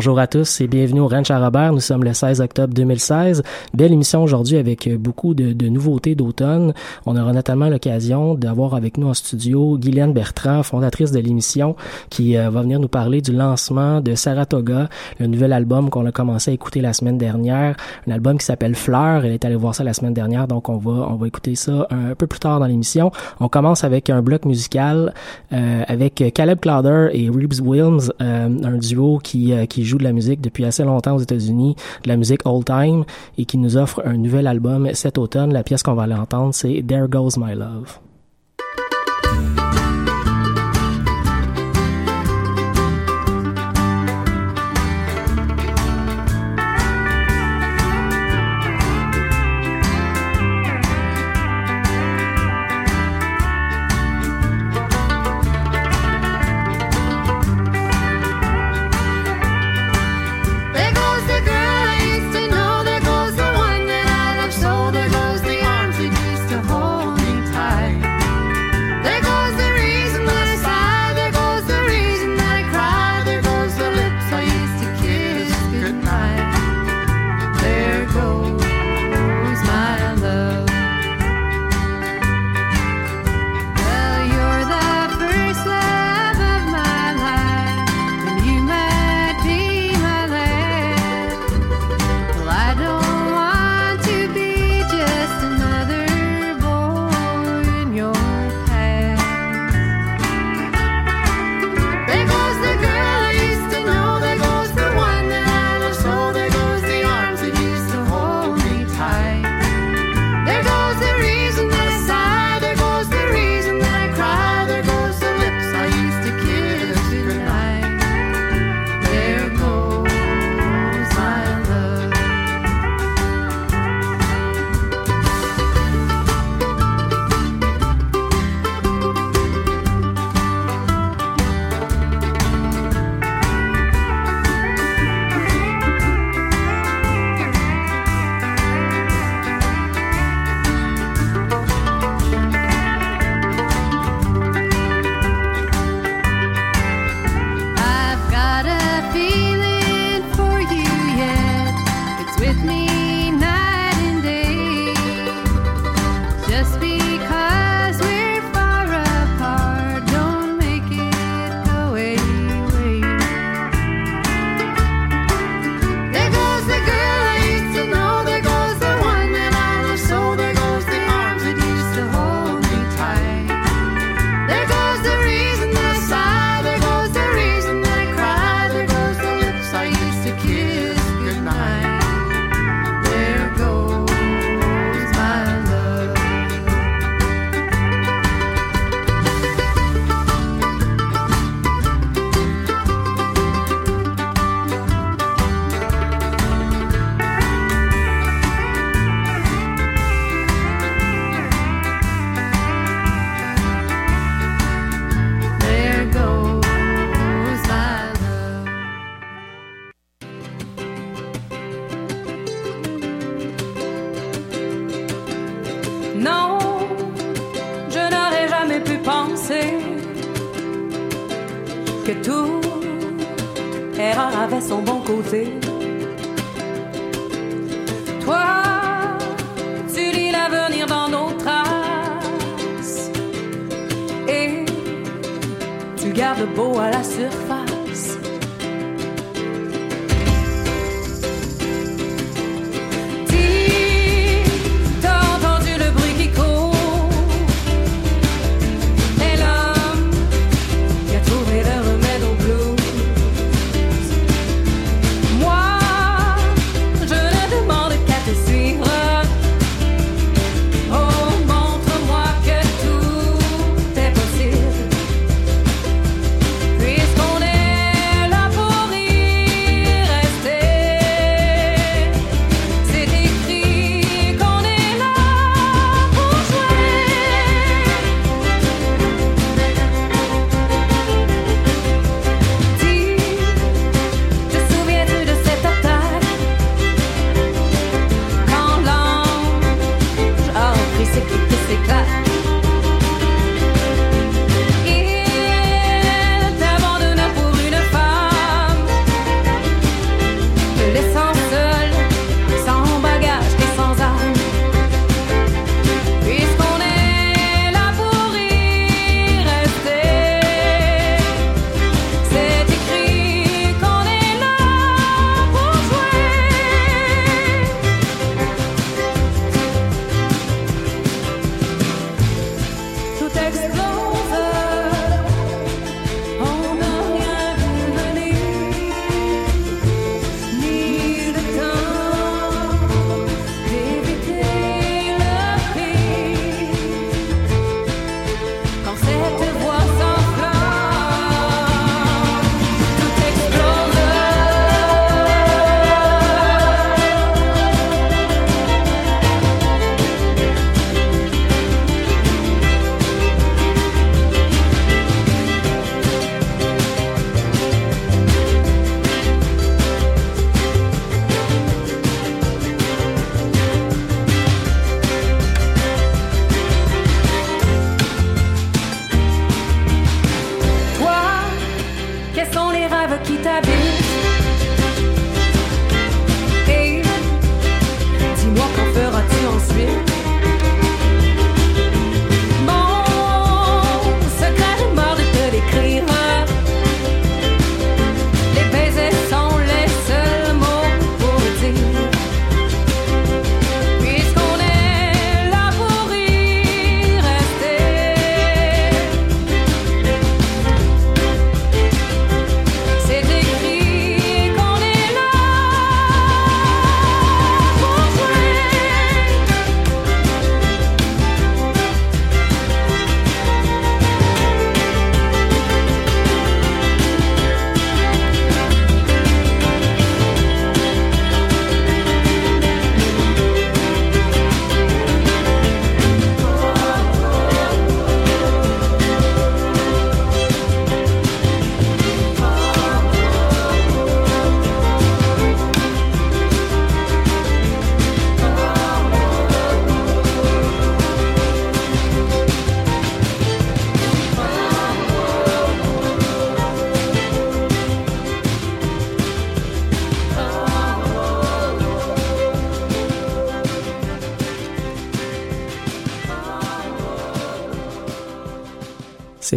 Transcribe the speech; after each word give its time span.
Bonjour 0.00 0.18
à 0.18 0.26
tous 0.26 0.62
et 0.62 0.66
bienvenue 0.66 1.00
au 1.00 1.08
Ranch 1.08 1.30
à 1.30 1.38
Robert. 1.38 1.74
Nous 1.74 1.80
sommes 1.80 2.04
le 2.04 2.14
16 2.14 2.40
octobre 2.40 2.72
2016. 2.72 3.42
Belle 3.74 3.92
émission 3.92 4.22
aujourd'hui 4.22 4.56
avec 4.56 4.86
euh, 4.86 4.96
beaucoup 4.96 5.34
de, 5.34 5.52
de 5.52 5.68
nouveautés 5.68 6.14
d'automne. 6.14 6.72
On 7.04 7.18
aura 7.18 7.34
notamment 7.34 7.68
l'occasion 7.68 8.34
d'avoir 8.34 8.74
avec 8.74 8.96
nous 8.96 9.08
en 9.08 9.12
studio 9.12 9.76
Guylaine 9.76 10.14
Bertrand, 10.14 10.62
fondatrice 10.62 11.12
de 11.12 11.20
l'émission, 11.20 11.76
qui 12.08 12.38
euh, 12.38 12.48
va 12.48 12.62
venir 12.62 12.80
nous 12.80 12.88
parler 12.88 13.20
du 13.20 13.32
lancement 13.32 14.00
de 14.00 14.14
Saratoga, 14.14 14.88
le 15.18 15.26
nouvel 15.26 15.52
album 15.52 15.90
qu'on 15.90 16.06
a 16.06 16.12
commencé 16.12 16.50
à 16.50 16.54
écouter 16.54 16.80
la 16.80 16.94
semaine 16.94 17.18
dernière. 17.18 17.76
Un 18.08 18.12
album 18.12 18.38
qui 18.38 18.46
s'appelle 18.46 18.76
Fleur. 18.76 19.26
Elle 19.26 19.32
est 19.32 19.44
allée 19.44 19.54
voir 19.54 19.74
ça 19.74 19.84
la 19.84 19.92
semaine 19.92 20.14
dernière, 20.14 20.48
donc 20.48 20.70
on 20.70 20.78
va 20.78 21.08
on 21.10 21.16
va 21.16 21.26
écouter 21.26 21.56
ça 21.56 21.86
un, 21.90 22.14
peu 22.14 22.26
plus 22.26 22.40
tard 22.40 22.58
dans 22.58 22.66
l'émission. 22.66 23.12
On 23.38 23.50
commence 23.50 23.84
avec 23.84 24.08
un 24.08 24.22
bloc 24.22 24.46
musical 24.46 25.12
euh, 25.52 25.82
avec 25.86 26.24
Caleb 26.32 26.58
Clowder 26.58 27.08
et 27.12 27.28
Reeves 27.28 27.60
Wilms, 27.62 28.10
un 28.18 28.78
duo 28.78 29.18
qui 29.22 29.52
qui 29.68 29.89
joue 29.89 29.89
de 29.98 30.04
la 30.04 30.12
musique 30.12 30.40
depuis 30.40 30.64
assez 30.64 30.84
longtemps 30.84 31.16
aux 31.16 31.20
États-Unis, 31.20 31.76
de 32.04 32.08
la 32.08 32.16
musique 32.16 32.46
old 32.46 32.64
time, 32.64 33.04
et 33.38 33.44
qui 33.44 33.58
nous 33.58 33.76
offre 33.76 34.02
un 34.04 34.16
nouvel 34.16 34.46
album 34.46 34.88
cet 34.94 35.18
automne. 35.18 35.52
La 35.52 35.62
pièce 35.62 35.82
qu'on 35.82 35.94
va 35.94 36.04
aller 36.04 36.14
entendre, 36.14 36.54
c'est 36.54 36.84
There 36.86 37.08
Goes 37.08 37.38
My 37.38 37.54
Love. 37.54 38.00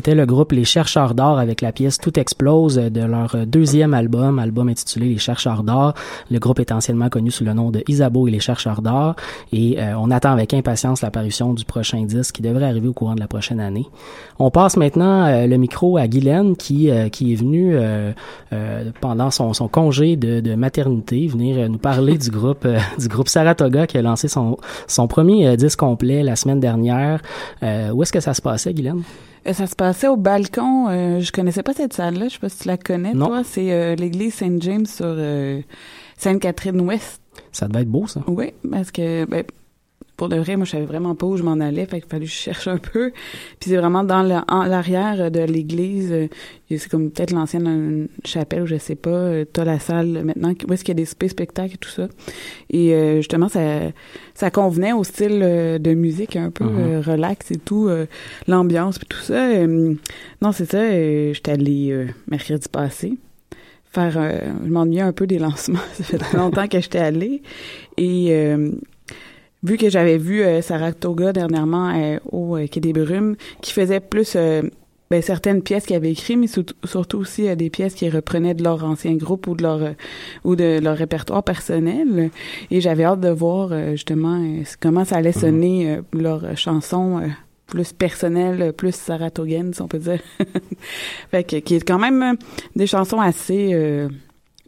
C'était 0.04 0.16
le 0.16 0.26
groupe 0.26 0.52
Les 0.52 0.66
Chercheurs 0.66 1.14
d'or 1.14 1.40
avec 1.40 1.62
la 1.62 1.72
pièce 1.72 1.98
Tout 1.98 2.20
explose 2.20 2.76
de 2.76 3.02
leur 3.06 3.38
deuxième 3.48 3.94
album, 3.94 4.38
album 4.38 4.68
intitulé 4.68 5.08
Les 5.08 5.18
Chercheurs 5.18 5.64
d'or. 5.64 5.94
Le 6.30 6.40
groupe 6.40 6.60
est 6.60 6.74
anciennement 6.74 7.08
connu 7.08 7.32
sous 7.32 7.46
le 7.46 7.54
nom 7.54 7.72
de 7.72 7.82
Isabeau 7.88 8.28
et 8.28 8.32
les 8.32 8.42
Chercheurs 8.42 8.82
d'or 8.82 9.16
et 9.54 9.82
euh, 9.82 9.94
on 9.98 10.12
attend 10.12 10.34
avec 10.34 10.54
impatience 10.54 11.02
l'apparition 11.02 11.54
du 11.54 11.64
prochain 11.64 12.04
disque 12.04 12.36
qui 12.36 12.42
devrait 12.42 12.66
arriver 12.66 12.90
au 12.90 12.92
courant 12.92 13.16
de 13.16 13.22
la 13.22 13.30
prochaine 13.30 13.62
année. 13.62 13.86
On 14.40 14.52
passe 14.52 14.76
maintenant 14.76 15.26
euh, 15.26 15.48
le 15.48 15.56
micro 15.56 15.96
à 15.96 16.06
Guylaine 16.10 16.58
qui 16.58 16.92
euh, 16.92 17.08
qui 17.08 17.32
est 17.32 17.36
venue 17.36 17.74
pendant 19.00 19.32
son, 19.32 19.54
son 19.54 19.70
congé 19.70 20.18
de, 20.18 20.42
de, 20.42 20.56
maternité 20.56 21.28
venir 21.28 21.70
nous 21.70 21.78
parler 21.78 22.18
du 22.18 22.30
groupe 22.30 22.68
du 23.00 23.08
groupe 23.08 23.30
Saratoga 23.30 23.88
qui 23.88 23.98
a 23.98 24.02
lancé 24.02 24.28
son 24.28 24.58
son 24.86 25.08
premier 25.08 25.56
disque 25.56 25.80
complet 25.80 26.24
la 26.24 26.36
semaine 26.36 26.60
dernière. 26.60 27.22
où 27.62 28.04
est-ce 28.04 28.12
que 28.12 28.20
ça 28.20 28.34
se 28.34 28.42
passait, 28.42 28.74
Guylaine? 28.74 29.04
Euh, 29.48 29.54
ça 29.54 29.68
se 29.68 29.76
passait 29.76 30.08
au 30.08 30.18
balcon. 30.18 30.88
Euh, 30.90 31.20
je 31.20 31.32
connaissais 31.32 31.64
pas 31.64 31.74
cette 31.74 31.94
salle-là. 31.94 32.28
Je 32.28 32.34
sais 32.34 32.40
pas 32.40 32.50
si 32.50 32.60
tu 32.60 32.68
la 32.68 32.78
connais, 32.78 33.14
toi. 33.14 33.44
C'est 33.44 33.72
euh, 33.72 33.96
l'église 33.96 34.36
Saint-James 34.36 34.86
sur 34.86 35.16
Sainte-Catherine-Ouest. 36.18 37.22
Ça 37.52 37.68
devait 37.68 37.82
être 37.82 37.90
beau, 37.90 38.08
ça. 38.08 38.22
Oui, 38.28 38.54
parce 38.70 38.92
que 38.92 39.26
ben, 39.26 39.44
pour 40.24 40.30
de 40.30 40.38
vrai, 40.38 40.56
moi, 40.56 40.64
je 40.64 40.72
savais 40.72 40.86
vraiment 40.86 41.16
pas 41.16 41.26
où 41.26 41.36
je 41.36 41.44
m'en 41.44 41.60
allais, 41.60 41.86
fait 41.86 42.00
qu'il 42.00 42.10
fallait 42.10 42.24
que 42.24 42.32
je 42.32 42.38
cherche 42.38 42.70
un 42.70 42.78
peu. 42.78 43.12
Puis 43.60 43.72
c'est 43.72 43.76
vraiment 43.76 44.06
dans 44.06 44.24
l'arrière 44.24 45.30
de 45.30 45.42
l'église, 45.42 46.30
c'est 46.70 46.90
comme 46.90 47.12
peut-être 47.12 47.32
l'ancienne 47.32 48.08
chapelle 48.24 48.62
ou 48.62 48.66
je 48.66 48.78
sais 48.78 48.96
pas, 48.96 49.44
t'as 49.52 49.66
la 49.66 49.80
salle 49.80 50.24
maintenant 50.24 50.54
où 50.66 50.72
est-ce 50.72 50.86
qu'il 50.86 50.98
y 50.98 51.02
a 51.02 51.04
des 51.04 51.28
spectacles 51.28 51.74
et 51.74 51.78
tout 51.78 51.90
ça. 51.90 52.08
Et 52.70 53.18
justement, 53.18 53.50
ça 53.50 53.92
ça 54.34 54.50
convenait 54.50 54.94
au 54.94 55.04
style 55.04 55.40
de 55.42 55.94
musique 55.94 56.38
un 56.38 56.52
peu 56.52 56.64
mm-hmm. 56.64 57.02
relax 57.02 57.52
et 57.52 57.58
tout, 57.58 57.90
l'ambiance 58.48 58.96
et 59.04 59.06
tout 59.06 59.20
ça. 59.20 59.68
non, 59.68 60.54
c'est 60.54 60.72
ça, 60.72 60.90
j'étais 60.90 61.52
allée 61.52 62.08
mercredi 62.30 62.70
passé 62.72 63.18
faire 63.92 64.12
je 64.12 64.70
m'ennuyais 64.70 65.02
un 65.02 65.12
peu 65.12 65.28
des 65.28 65.38
lancements, 65.38 65.80
ça 65.94 66.18
fait 66.18 66.38
longtemps 66.38 66.70
que 66.70 66.80
j'étais 66.80 67.00
allée 67.00 67.42
et 67.98 68.56
vu 69.64 69.78
que 69.78 69.90
j'avais 69.90 70.18
vu 70.18 70.44
euh, 70.44 70.62
Saratoga 70.62 71.34
dernièrement 71.34 71.90
euh, 71.96 72.20
au 72.32 72.58
euh, 72.58 72.68
Quai 72.68 72.82
des 72.82 72.94
Brumes, 72.94 73.36
qui 73.62 73.72
faisait 73.72 74.00
plus 74.00 74.38
ben, 75.10 75.22
certaines 75.22 75.62
pièces 75.62 75.86
qu'ils 75.86 75.96
avaient 75.96 76.12
écrites, 76.12 76.38
mais 76.38 76.48
surtout 76.86 77.18
aussi 77.18 77.56
des 77.56 77.70
pièces 77.70 77.94
qui 77.94 78.10
reprenaient 78.10 78.54
de 78.54 78.64
leur 78.64 78.84
ancien 78.84 79.14
groupe 79.16 79.48
ou 79.48 79.56
de 79.56 79.64
leur 79.64 79.94
ou 80.44 80.56
de 80.56 80.80
leur 80.80 80.98
répertoire 80.98 81.44
personnel. 81.44 82.32
Et 82.72 82.82
j'avais 82.82 83.04
hâte 83.04 83.20
de 83.20 83.30
voir 83.30 83.70
justement 83.92 84.44
comment 84.80 85.06
ça 85.06 85.18
allait 85.18 85.34
mhm. 85.36 85.42
sonner 85.42 86.00
leur 86.14 86.58
chanson 86.58 87.22
plus 87.68 87.94
personnelle, 87.94 88.74
plus 88.74 88.96
saratogaine, 88.96 89.74
si 89.74 89.82
on 89.82 89.88
peut 89.88 90.00
dire. 90.00 90.20
fait 91.32 91.44
que, 91.44 91.58
qui 91.58 91.76
est 91.76 91.88
quand 91.88 92.00
même 92.00 92.36
des 92.76 92.88
chansons 92.88 93.20
assez 93.20 94.08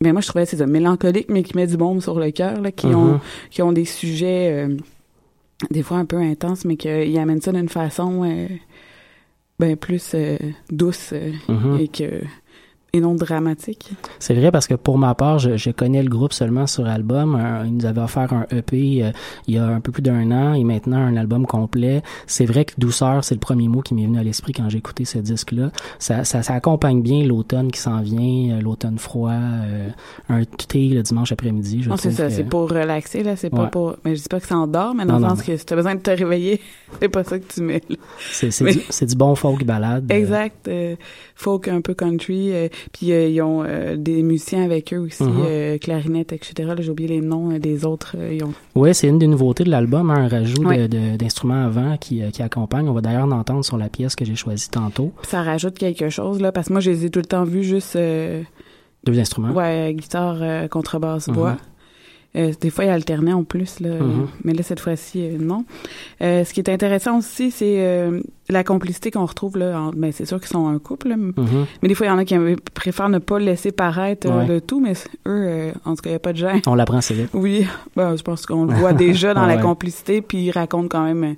mais 0.06 0.14
moi 0.14 0.22
je 0.22 0.28
trouvais 0.28 0.46
c'est 0.46 0.58
ça 0.58 0.68
mélancolique 0.68 1.30
mais 1.30 1.44
qui 1.44 1.56
met 1.56 1.68
du 1.68 1.78
baume 1.78 2.00
sur 2.00 2.20
le 2.20 2.32
cœur 2.32 2.62
là 2.62 2.72
qui 2.72 2.88
ont 2.88 3.16
mm-hmm. 3.16 3.50
qui 3.50 3.62
ont 3.62 3.72
des 3.72 3.86
sujets 3.86 4.52
euh, 4.52 4.78
des 5.72 5.84
fois 5.84 5.98
un 5.98 6.06
peu 6.06 6.18
intenses 6.18 6.64
mais 6.64 6.78
qui 6.78 7.18
amènent 7.18 7.42
ça 7.42 7.52
d'une 7.52 7.70
façon 7.70 8.24
euh, 8.24 8.48
ben 9.60 9.76
plus 9.76 10.12
euh, 10.14 10.38
douce 10.70 11.14
mm-hmm. 11.14 11.82
et 11.82 11.88
que 11.88 12.22
et 12.96 13.02
non 13.02 13.16
dramatique. 13.16 13.92
C'est 14.20 14.34
vrai 14.34 14.52
parce 14.52 14.68
que 14.68 14.76
pour 14.76 14.98
ma 14.98 15.16
part, 15.16 15.40
je, 15.40 15.58
je 15.58 15.70
connais 15.72 16.02
le 16.02 16.10
groupe 16.10 16.34
seulement 16.34 16.68
sur 16.68 16.88
album. 16.88 17.40
ils 17.66 17.76
nous 17.76 17.86
avaient 17.86 18.02
offert 18.02 18.34
un 18.34 18.46
EP 18.52 19.04
euh, 19.04 19.12
il 19.48 19.56
y 19.56 19.58
a 19.58 19.66
un 19.66 19.80
peu 19.80 19.92
plus 19.92 20.02
d'un 20.02 20.32
an 20.32 20.54
et 20.54 20.64
maintenant 20.64 20.98
un 20.98 21.18
album 21.18 21.46
complet. 21.46 22.02
C'est 22.28 22.46
vrai 22.46 22.66
que 22.66 22.74
douceur, 22.78 23.24
c'est 23.24 23.36
le 23.36 23.40
premier 23.40 23.68
mot 23.68 23.82
qui 23.82 23.94
m'est 23.94 24.06
venu 24.06 24.20
à 24.20 24.24
l'esprit 24.24 24.54
quand 24.54 24.70
j'ai 24.70 24.78
écouté 24.78 25.06
ce 25.06 25.18
disque-là. 25.18 25.72
Ça, 26.00 26.24
ça, 26.24 26.44
ça, 26.44 26.54
accompagne 26.54 27.02
bien 27.02 27.26
l'automne 27.26 27.72
qui 27.72 27.80
s'en 27.80 28.02
vient, 28.02 28.56
euh, 28.56 28.62
l'automne 28.62 28.98
froid, 28.98 29.32
euh, 29.32 29.90
un 30.30 30.44
thé 30.46 30.90
le 30.90 31.02
dimanche 31.02 31.32
après-midi. 31.32 31.84
Non, 31.88 31.98
c'est 31.98 32.12
ça, 32.12 32.30
c'est 32.30 32.44
pour 32.44 32.70
relaxer 32.70 33.24
là, 33.24 33.36
c'est 33.36 33.50
pas 33.50 33.68
pour. 33.68 33.96
Mais 34.06 34.16
je 34.16 34.22
dis 34.22 34.30
pas 34.30 34.40
que 34.40 34.48
ça 34.48 34.58
endort, 34.58 34.96
mais 34.96 35.06
dans 35.06 35.20
le 35.20 35.28
sens 35.28 35.42
que 35.42 35.58
si 35.58 35.66
t'as 35.66 35.76
besoin 35.76 35.96
de 35.96 36.02
te 36.02 36.12
réveiller, 36.12 36.62
c'est 37.02 37.10
pas 37.10 37.24
ça 37.24 37.40
que 37.40 37.52
tu 37.52 37.62
mets. 37.62 37.82
C'est 38.32 38.50
du, 38.64 39.06
du, 39.08 39.16
bon 39.16 39.36
folk 39.36 39.64
balade. 39.66 40.12
Exact, 40.12 40.70
folk 41.36 41.68
un 41.68 41.82
peu 41.82 41.94
country. 41.94 42.52
Puis 42.94 43.12
euh, 43.12 43.28
ils 43.28 43.42
ont 43.42 43.64
euh, 43.64 43.96
des 43.98 44.24
musiciens 44.24 44.64
avec 44.64 44.94
eux 44.94 44.98
aussi, 44.98 45.24
mm-hmm. 45.24 45.46
euh, 45.46 45.78
clarinette, 45.78 46.34
etc. 46.34 46.74
J'ai 46.80 46.90
oublié 46.90 47.10
les 47.10 47.22
noms 47.22 47.58
des 47.58 47.86
autres. 47.86 48.16
ont... 48.44 48.54
Oui, 48.76 48.94
c'est 48.94 49.08
une 49.08 49.20
des 49.20 49.28
nouveautés 49.28 49.64
de 49.64 49.70
l'album, 49.70 50.10
hein, 50.10 50.26
un 50.26 50.28
rajout 50.28 50.64
d'instruments 51.18 51.66
avant 51.66 51.98
qui, 51.98 52.22
qui 52.32 52.42
accompagne. 52.42 52.88
On 52.90 52.94
va 52.94 53.02
d'ailleurs 53.02 53.28
l'entendre 53.28 53.64
sur 53.64 53.78
la 53.78 53.90
pièce 53.90 54.16
que 54.16 54.26
j'ai 54.26 54.36
choisie 54.36 54.70
tantôt. 54.70 55.12
Ça 55.24 55.42
rajoute 55.42 55.78
quelque 55.78 56.10
chose, 56.10 56.42
là, 56.42 56.52
parce 56.52 56.68
que 56.68 56.74
moi, 56.74 56.80
je 56.80 56.92
les 56.92 57.06
ai 57.06 57.10
tout 57.10 57.20
le 57.20 57.26
temps 57.26 57.44
vus 57.44 57.64
juste... 57.64 57.98
Deux 59.04 59.20
instruments? 59.20 59.52
Ouais, 59.52 59.94
guitare, 59.96 60.70
contrebasse, 60.70 61.30
voix. 61.30 61.54
Mm-hmm. 61.54 61.75
Euh, 62.36 62.52
des 62.60 62.70
fois, 62.70 62.86
il 62.86 62.90
alternait 62.90 63.34
en 63.34 63.44
plus, 63.44 63.80
là, 63.80 63.90
mm-hmm. 63.90 64.28
mais 64.44 64.54
là, 64.54 64.64
cette 64.64 64.80
fois-ci, 64.80 65.22
euh, 65.24 65.38
non. 65.40 65.66
Euh, 66.22 66.44
ce 66.44 66.54
qui 66.54 66.60
est 66.60 66.70
intéressant 66.70 67.18
aussi, 67.18 67.52
c'est 67.52 68.12
la 68.50 68.64
complicité 68.64 69.10
qu'on 69.10 69.26
retrouve 69.26 69.58
là. 69.58 69.90
ben, 69.96 70.12
c'est 70.12 70.26
sûr 70.26 70.40
qu'ils 70.40 70.50
sont 70.50 70.68
un 70.68 70.78
couple, 70.78 71.10
mm-hmm. 71.10 71.66
mais 71.82 71.90
des 71.90 71.96
fois, 71.96 72.08
il 72.08 72.10
y 72.10 72.12
en 72.12 72.18
a 72.18 72.26
qui 72.26 72.36
préfèrent 72.74 73.10
ne 73.10 73.20
pas 73.20 73.40
laisser 73.40 73.72
paraître 73.72 74.28
le 74.48 74.60
tout, 74.60 74.80
mais 74.80 74.94
eux, 75.28 75.72
en 75.86 75.96
tout 75.96 76.02
cas, 76.02 76.10
il 76.10 76.14
n'y 76.14 76.16
a 76.16 76.20
pas 76.20 76.34
de 76.34 76.38
gêne. 76.38 76.62
On 76.68 76.76
l'apprend 76.76 76.98
assez 76.98 77.14
vite. 77.14 77.30
Oui, 77.34 77.66
ben, 77.96 78.16
je 78.16 78.22
pense 78.22 78.46
qu'on 78.46 78.66
le 78.66 78.74
voit 78.74 78.94
déjà 78.94 79.34
dans 79.34 79.46
la 79.46 79.58
complicité, 79.58 80.22
puis 80.22 80.46
ils 80.46 80.52
racontent 80.52 80.88
quand 80.90 81.04
même, 81.04 81.36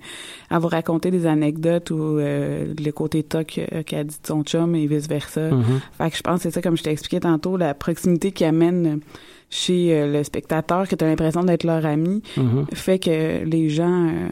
à 0.49 0.59
vous 0.59 0.67
raconter 0.67 1.11
des 1.11 1.25
anecdotes 1.25 1.91
ou 1.91 2.17
le 2.17 2.91
côté 2.91 3.23
toc 3.23 3.59
qu'a 3.85 4.03
dit 4.03 4.17
son 4.25 4.43
chum 4.43 4.75
et 4.75 4.87
vice-versa. 4.87 5.49
Mm-hmm. 5.49 5.63
Fait 5.97 6.11
que 6.11 6.17
je 6.17 6.21
pense 6.21 6.37
que 6.37 6.43
c'est 6.43 6.51
ça, 6.51 6.61
comme 6.61 6.77
je 6.77 6.83
t'ai 6.83 6.91
expliqué 6.91 7.19
tantôt, 7.19 7.57
la 7.57 7.73
proximité 7.73 8.31
qui 8.31 8.45
amène 8.45 8.99
chez 9.49 9.93
euh, 9.93 10.11
le 10.11 10.23
spectateur, 10.23 10.87
que 10.87 10.95
tu 10.95 11.03
as 11.03 11.07
l'impression 11.07 11.43
d'être 11.43 11.63
leur 11.63 11.85
ami, 11.85 12.21
mm-hmm. 12.37 12.75
fait 12.75 12.99
que 12.99 13.45
les 13.45 13.69
gens 13.69 14.07
euh, 14.07 14.27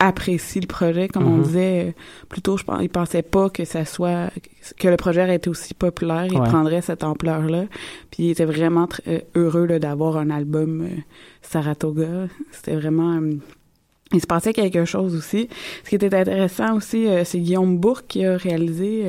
apprécient 0.00 0.60
le 0.62 0.66
projet. 0.66 1.08
Comme 1.08 1.26
on 1.26 1.38
mm-hmm. 1.38 1.42
disait, 1.42 1.84
euh, 1.88 1.92
plutôt, 2.28 2.56
je 2.56 2.64
pense, 2.64 2.82
ils 2.82 2.88
pensaient 2.88 3.22
pas 3.22 3.48
que 3.48 3.64
ça 3.64 3.84
soit, 3.84 4.30
que 4.78 4.88
le 4.88 4.96
projet 4.96 5.22
aurait 5.22 5.36
été 5.36 5.48
aussi 5.48 5.74
populaire, 5.74 6.26
il 6.26 6.40
prendrait 6.40 6.82
cette 6.82 7.04
ampleur-là. 7.04 7.64
Puis 8.10 8.24
ils 8.24 8.30
étaient 8.30 8.44
vraiment 8.44 8.88
heureux 9.36 9.66
d'avoir 9.78 10.16
un 10.16 10.30
album 10.30 10.88
Saratoga. 11.42 12.26
C'était 12.50 12.74
vraiment... 12.74 13.20
il 14.12 14.20
se 14.20 14.26
passait 14.26 14.52
quelque 14.52 14.84
chose 14.84 15.14
aussi. 15.14 15.48
Ce 15.84 15.90
qui 15.90 15.94
était 15.94 16.14
intéressant 16.14 16.76
aussi, 16.76 17.06
c'est 17.24 17.38
Guillaume 17.38 17.78
Bourque 17.78 18.06
qui 18.08 18.24
a 18.24 18.36
réalisé 18.36 19.06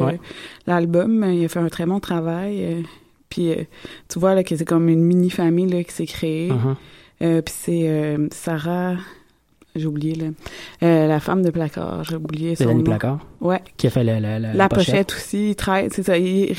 l'album. 0.67 1.25
Il 1.31 1.45
a 1.45 1.47
fait 1.47 1.59
un 1.59 1.69
très 1.69 1.85
bon 1.85 1.99
travail. 1.99 2.83
Puis 3.35 3.51
euh, 3.51 3.55
tu 4.07 4.17
vois 4.17 4.33
là 4.33 4.43
que 4.45 4.55
c'est 4.55 4.63
comme 4.63 4.87
une 4.87 5.03
mini 5.03 5.29
famille 5.29 5.67
là 5.67 5.83
qui 5.83 5.91
s'est 5.91 6.05
créée. 6.05 6.49
Uh-huh. 6.49 6.75
Euh, 7.21 7.41
puis 7.41 7.53
c'est 7.57 7.89
euh, 7.89 8.27
Sarah 8.31 8.95
j'ai 9.75 9.87
oublié 9.87 10.15
là. 10.15 11.07
la 11.07 11.19
femme 11.19 11.41
de 11.41 11.49
placard, 11.49 12.05
j'ai 12.05 12.15
oublié 12.15 12.55
son 12.55 12.75
nom. 12.75 12.83
Placard? 12.83 13.19
Ouais. 13.41 13.61
Qui 13.75 13.87
a 13.87 13.89
fait 13.89 14.05
la, 14.05 14.21
la, 14.21 14.39
la, 14.39 14.69
pochette. 14.69 15.11
aussi. 15.11 15.49
Il 15.49 15.91
c'est 15.91 16.03
ça. 16.03 16.17
Il, 16.17 16.49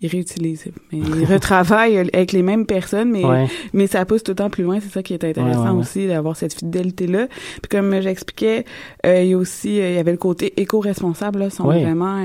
il, 0.00 0.08
réutilise, 0.08 0.66
mais 0.92 0.98
il 0.98 1.24
retravaille 1.32 1.98
avec 1.98 2.30
les 2.30 2.42
mêmes 2.42 2.64
personnes, 2.66 3.10
mais 3.10 3.48
mais 3.72 3.88
ça 3.88 4.04
pousse 4.04 4.22
tout 4.22 4.32
le 4.32 4.36
temps 4.36 4.50
plus 4.50 4.62
loin. 4.62 4.78
C'est 4.78 4.90
ça 4.90 5.02
qui 5.02 5.14
est 5.14 5.24
intéressant 5.24 5.76
aussi 5.76 6.06
d'avoir 6.06 6.36
cette 6.36 6.54
fidélité 6.54 7.08
là. 7.08 7.26
Puis 7.60 7.68
comme 7.68 8.00
j'expliquais, 8.00 8.64
il 9.04 9.24
y 9.24 9.32
a 9.32 9.36
aussi 9.36 9.70
il 9.70 9.94
y 9.94 9.98
avait 9.98 10.12
le 10.12 10.18
côté 10.18 10.52
éco-responsable 10.60 11.40
là, 11.40 11.50
sont 11.50 11.64
vraiment 11.64 12.22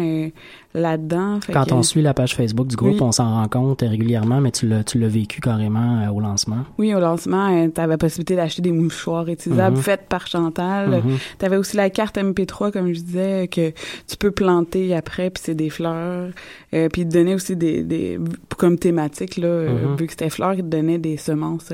là-dedans. 0.73 1.39
Quand 1.51 1.71
on 1.71 1.81
suit 1.81 2.01
la 2.01 2.13
page 2.13 2.35
Facebook 2.35 2.67
du 2.67 2.75
groupe, 2.75 3.01
on 3.01 3.11
s'en 3.11 3.29
rend 3.29 3.47
compte 3.47 3.81
régulièrement, 3.81 4.39
mais 4.39 4.51
tu 4.51 4.67
l'as, 4.67 4.83
tu 4.83 4.99
l'as 4.99 5.07
vécu 5.07 5.41
carrément 5.41 6.01
euh, 6.01 6.11
au 6.11 6.19
lancement. 6.19 6.63
Oui, 6.77 6.93
au 6.93 6.99
lancement, 6.99 7.47
euh, 7.47 7.69
tu 7.73 7.81
avais 7.81 7.93
la 7.93 7.97
possibilité 7.97 8.35
d'acheter 8.35 8.61
des 8.61 8.71
mouchoirs 8.71 9.27
utilisables 9.27 9.77
mm 9.77 9.79
faites 9.79 10.07
par 10.09 10.27
Chantal. 10.27 10.89
Mm-hmm. 10.89 11.19
Tu 11.39 11.45
avais 11.45 11.55
aussi 11.55 11.77
la 11.77 11.89
carte 11.89 12.17
MP3, 12.17 12.71
comme 12.71 12.93
je 12.93 12.99
disais, 12.99 13.47
que 13.47 13.71
tu 14.07 14.17
peux 14.17 14.31
planter 14.31 14.93
après, 14.93 15.29
puis 15.29 15.41
c'est 15.45 15.55
des 15.55 15.69
fleurs. 15.69 16.29
Euh, 16.73 16.89
puis 16.89 17.03
ils 17.03 17.07
te 17.07 17.13
donnaient 17.13 17.33
aussi 17.33 17.55
des, 17.55 17.83
des 17.83 18.19
comme 18.57 18.77
thématique, 18.77 19.38
là, 19.38 19.47
mm-hmm. 19.47 19.97
vu 19.97 20.05
que 20.05 20.11
c'était 20.11 20.29
fleurs, 20.29 20.53
ils 20.53 20.63
te 20.63 20.67
donnaient 20.67 20.97
des 20.97 21.17
semences 21.17 21.71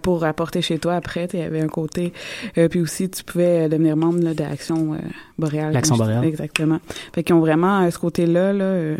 pour 0.00 0.24
apporter 0.24 0.62
chez 0.62 0.78
toi 0.78 0.94
après. 0.94 1.28
Il 1.32 1.40
y 1.40 1.42
avait 1.42 1.60
un 1.60 1.68
côté. 1.68 2.12
Euh, 2.58 2.68
puis 2.68 2.80
aussi, 2.80 3.08
tu 3.10 3.24
pouvais 3.24 3.68
devenir 3.68 3.96
membre 3.96 4.20
de 4.20 4.42
l'Action 4.42 4.94
euh, 4.94 4.98
boréale. 5.38 5.72
L'Action 5.72 5.96
boréale. 5.96 6.24
Exactement. 6.24 6.78
Fait 7.12 7.22
qu'ils 7.22 7.34
ont 7.34 7.40
vraiment 7.40 7.80
euh, 7.80 7.90
ce 7.90 7.98
côté-là, 7.98 8.52
là, 8.52 8.96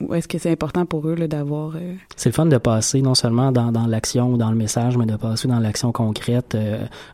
où 0.00 0.14
est-ce 0.14 0.28
que 0.28 0.38
c'est 0.38 0.52
important 0.52 0.86
pour 0.86 1.08
eux 1.08 1.16
d'avoir... 1.16 1.72
C'est 2.14 2.28
le 2.28 2.34
fun 2.34 2.46
de 2.46 2.56
passer 2.56 3.02
non 3.02 3.16
seulement 3.16 3.50
dans, 3.50 3.72
dans 3.72 3.88
l'action 3.88 4.32
ou 4.32 4.36
dans 4.36 4.50
le 4.50 4.56
message, 4.56 4.96
mais 4.96 5.06
de 5.06 5.16
passer 5.16 5.48
dans 5.48 5.58
l'action 5.58 5.90
concrète 5.90 6.56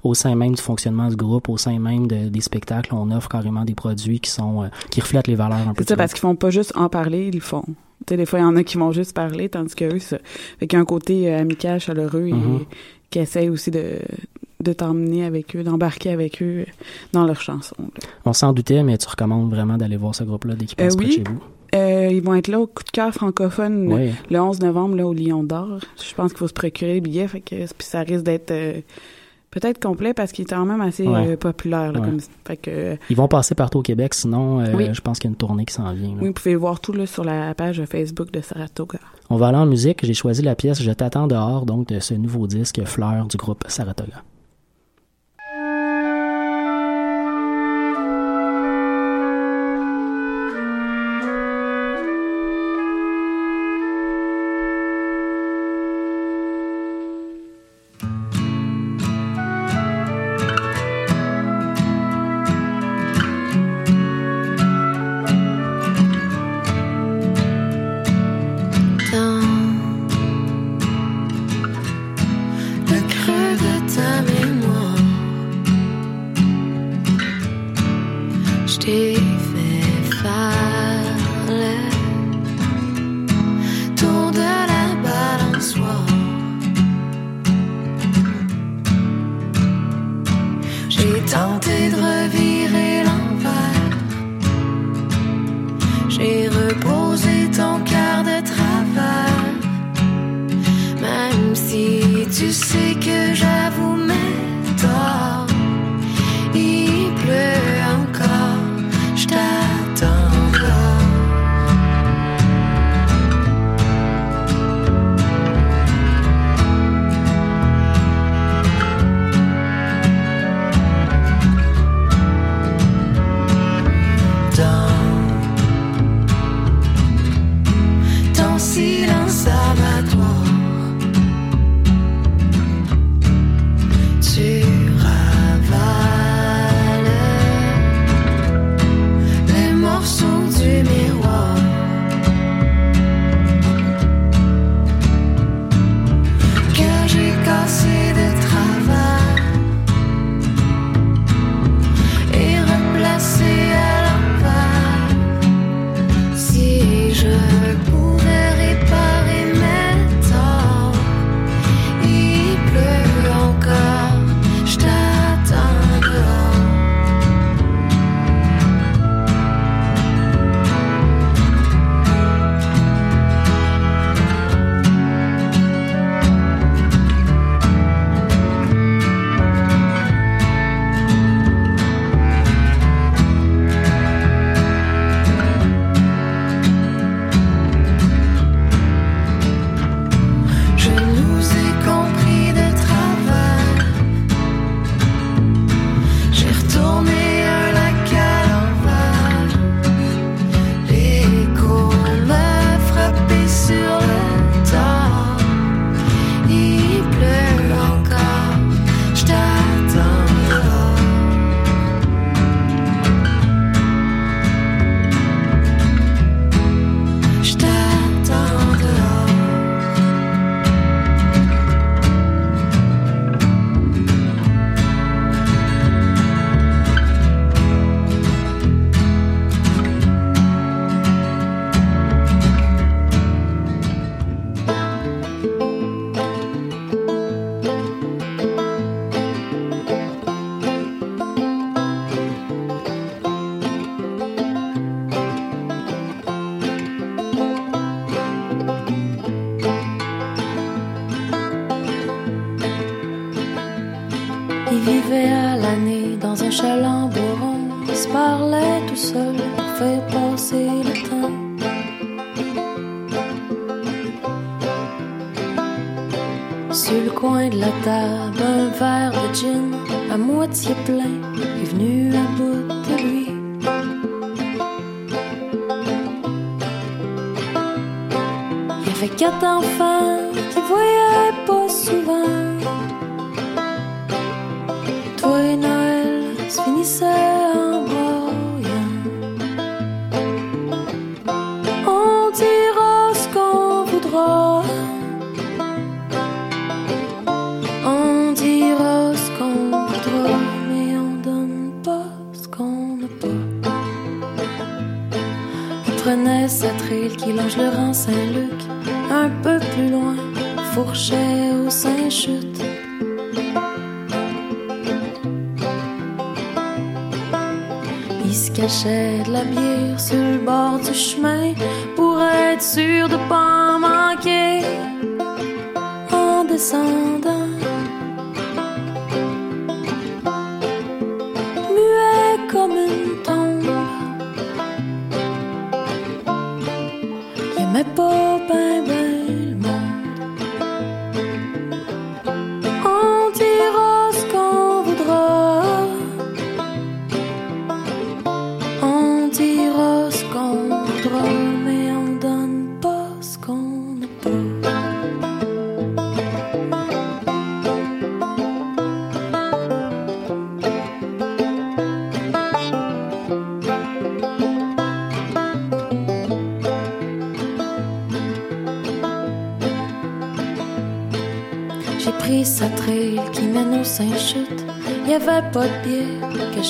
au 0.03 0.13
sein 0.13 0.35
même 0.35 0.55
du 0.55 0.61
fonctionnement 0.61 1.09
du 1.09 1.17
groupe, 1.17 1.49
au 1.49 1.57
sein 1.57 1.79
même 1.79 2.07
des 2.07 2.41
spectacles. 2.43 2.95
On 2.95 3.11
offre 3.11 3.31
carrément 3.31 3.65
des 3.65 3.75
produits 3.75 4.21
qui 4.21 4.31
sont 4.31 4.69
qui 4.91 5.01
reflètent 5.01 5.29
les 5.29 5.35
valeurs 5.35 5.67
un 5.67 5.73
peu. 5.73 5.83
C'est 5.83 5.89
ça, 5.89 5.97
parce 5.97 6.13
qu'ils 6.13 6.21
font 6.21 6.37
pas 6.37 6.51
juste 6.51 6.77
en 6.77 6.91
parler, 6.91 7.29
ils 7.29 7.37
le 7.37 7.41
font. 7.41 7.65
Tu 8.07 8.11
sais, 8.11 8.17
des 8.19 8.27
fois, 8.27 8.41
il 8.41 8.43
y 8.43 8.45
en 8.45 8.57
a 8.57 8.63
qui 8.63 8.77
vont 8.77 8.93
juste 8.93 9.15
parler, 9.15 9.49
tandis 9.49 9.75
que 9.75 9.87
eux, 9.87 9.99
ça 9.99 10.19
fait 10.59 10.67
qu'il 10.67 10.77
y 10.77 10.79
a 10.79 10.83
un 10.83 10.85
côté 10.85 11.33
amical, 11.33 11.81
chaleureux 11.81 12.27
et, 12.27 12.33
mm-hmm 12.33 12.67
qui 13.15 13.21
essaye 13.21 13.49
aussi 13.49 13.71
de 13.71 13.99
de 14.61 14.73
t'emmener 14.73 15.25
avec 15.27 15.55
eux, 15.57 15.63
d'embarquer 15.63 16.11
avec 16.11 16.43
eux 16.43 16.65
dans 17.13 17.25
leurs 17.25 17.41
chansons. 17.43 17.75
là. 17.79 18.09
On 18.25 18.33
s'en 18.33 18.53
doutait, 18.55 18.83
mais 18.83 18.97
tu 18.97 19.07
recommandes 19.07 19.51
vraiment 19.51 19.77
d'aller 19.77 19.97
voir 19.99 20.15
ce 20.15 20.25
groupe-là 20.25 20.55
dès 20.55 20.65
qu'il 20.65 20.77
passe 20.77 20.95
Euh, 20.95 20.97
près 20.97 21.07
oui. 21.07 21.11
de 21.11 21.17
chez 21.17 21.25
vous. 21.31 21.41
Euh, 21.75 22.09
ils 22.11 22.23
vont 22.23 22.35
être 22.35 22.49
là 22.49 22.61
au 22.61 22.67
coup 22.67 22.83
de 22.83 22.91
cœur 22.91 23.13
francophone 23.13 23.93
Oui. 23.93 24.11
le 24.31 24.41
11 24.41 24.61
novembre 24.61 24.97
là, 24.97 25.07
au 25.07 25.13
Lion 25.13 25.43
d'Or. 25.45 25.81
Je 26.03 26.15
pense 26.15 26.31
qu'il 26.33 26.39
faut 26.39 26.49
se 26.49 26.53
procurer 26.55 26.95
les 26.95 27.01
billets, 27.03 27.29
fait 27.29 27.41
que 27.41 27.55
puis 27.57 27.67
ça 27.81 28.01
risque 28.01 28.25
d'être 28.25 28.51
euh, 28.53 28.81
peut-être 29.55 29.81
complet 29.83 30.13
parce 30.15 30.33
qu'il 30.33 30.43
est 30.43 30.49
quand 30.51 30.65
même 30.67 30.81
assez 30.81 31.07
Ouais. 31.07 31.33
euh, 31.33 31.37
populaire. 31.37 31.93
Là, 31.93 32.01
Ouais. 32.01 32.07
comme, 32.07 32.19
fait 32.47 32.57
que, 32.57 32.71
euh, 32.71 32.97
Ils 33.11 33.17
vont 33.17 33.29
passer 33.29 33.55
partout 33.55 33.79
au 33.79 33.83
Québec, 33.83 34.13
sinon, 34.15 34.61
euh, 34.61 34.73
Oui. 34.75 34.89
je 34.93 35.01
pense 35.01 35.19
qu'il 35.19 35.29
y 35.29 35.31
a 35.31 35.33
une 35.33 35.37
tournée 35.37 35.65
qui 35.65 35.75
s'en 35.75 35.93
vient. 35.93 36.09
là. 36.11 36.17
oui, 36.21 36.29
vous 36.29 36.33
pouvez 36.35 36.57
voir 36.57 36.81
tout 36.81 36.93
là, 36.93 37.07
sur 37.07 37.25
la 37.25 37.55
page 37.55 37.83
Facebook 37.87 38.31
de 38.31 38.41
Saratoga. 38.41 38.99
On 39.31 39.37
va 39.37 39.49
aller 39.49 39.57
en 39.59 39.67
musique. 39.67 40.05
J'ai 40.05 40.13
choisi 40.15 40.43
la 40.43 40.55
pièce 40.55 40.83
Je 40.83 40.91
t'attends 40.91 41.27
dehors, 41.27 41.65
donc 41.65 41.89
de 41.89 41.99
ce 42.01 42.15
nouveau 42.15 42.47
disque 42.47 42.83
Fleur 42.85 43.27
du 43.27 43.37
groupe 43.37 43.65
Saratoga. 43.69 44.23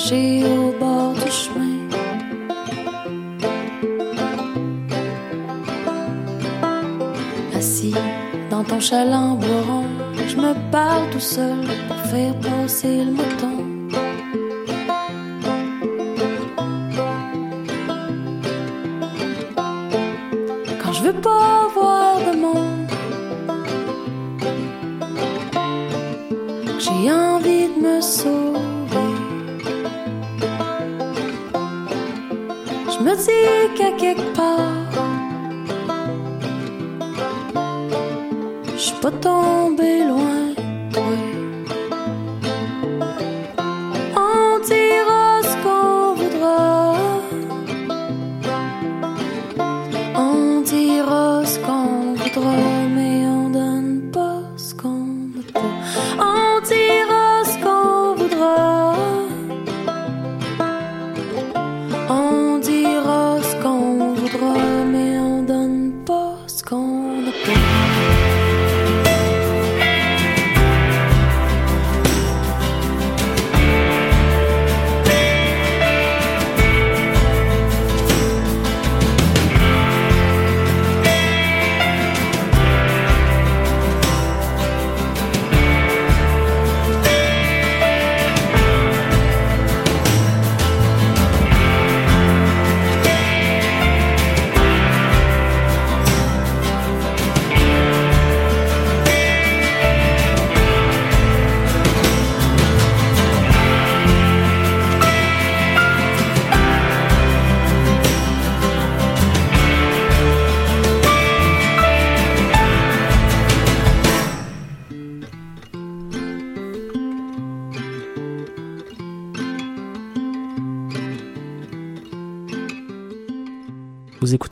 she 0.05 0.54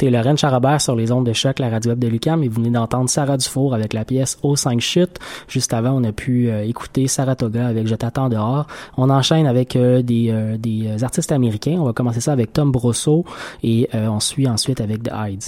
écoutez 0.04 0.18
Lorraine 0.18 0.38
Charabert 0.38 0.82
sur 0.82 0.96
les 0.98 1.14
ondes 1.14 1.26
de 1.26 1.32
choc, 1.32 1.60
la 1.60 1.70
radio 1.70 1.92
web 1.92 2.00
de 2.00 2.08
Lucam, 2.08 2.44
et 2.44 2.50
vous 2.50 2.56
venez 2.56 2.72
d'entendre 2.72 3.10
Sarah 3.10 3.38
Dufour 3.38 3.74
avec 3.74 3.94
la 3.94 4.04
pièce 4.04 4.38
Au 4.44 4.58
5 4.58 4.82
chutes. 4.82 5.18
Juste 5.48 5.74
avant, 5.74 5.92
on 5.92 6.04
a 6.04 6.12
pu 6.12 6.50
euh, 6.50 6.66
écouter 6.66 7.08
Saratoga 7.08 7.68
avec 7.68 7.88
Je 7.88 7.96
t'attends 7.96 8.28
dehors. 8.28 8.68
On 8.98 9.10
enchaîne 9.10 9.48
avec 9.48 9.78
euh, 9.78 10.02
des, 10.02 10.30
euh, 10.30 10.58
des 10.58 10.88
euh, 10.88 11.04
artistes 11.06 11.32
américains. 11.32 11.78
On 11.80 11.86
va 11.86 11.94
commencer 11.94 12.20
ça 12.20 12.34
avec 12.34 12.52
Tom 12.52 12.72
Brosseau 12.72 13.24
et 13.64 13.88
on 13.94 14.20
suit 14.20 14.48
ensuite 14.48 14.82
avec 14.82 15.04
The 15.04 15.12
Hides. 15.14 15.44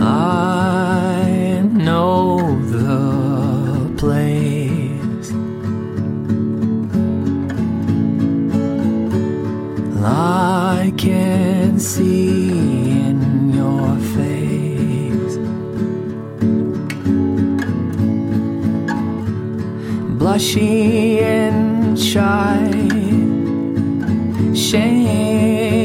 I 0.00 0.77
know 2.08 2.38
the 2.74 2.96
place. 4.02 5.28
I 10.04 10.92
can 11.04 11.78
see 11.78 12.90
in 13.08 13.20
your 13.58 13.88
face 14.14 15.34
blushy 20.18 21.20
and 21.40 21.98
shy 22.10 22.58
shame. 24.66 25.77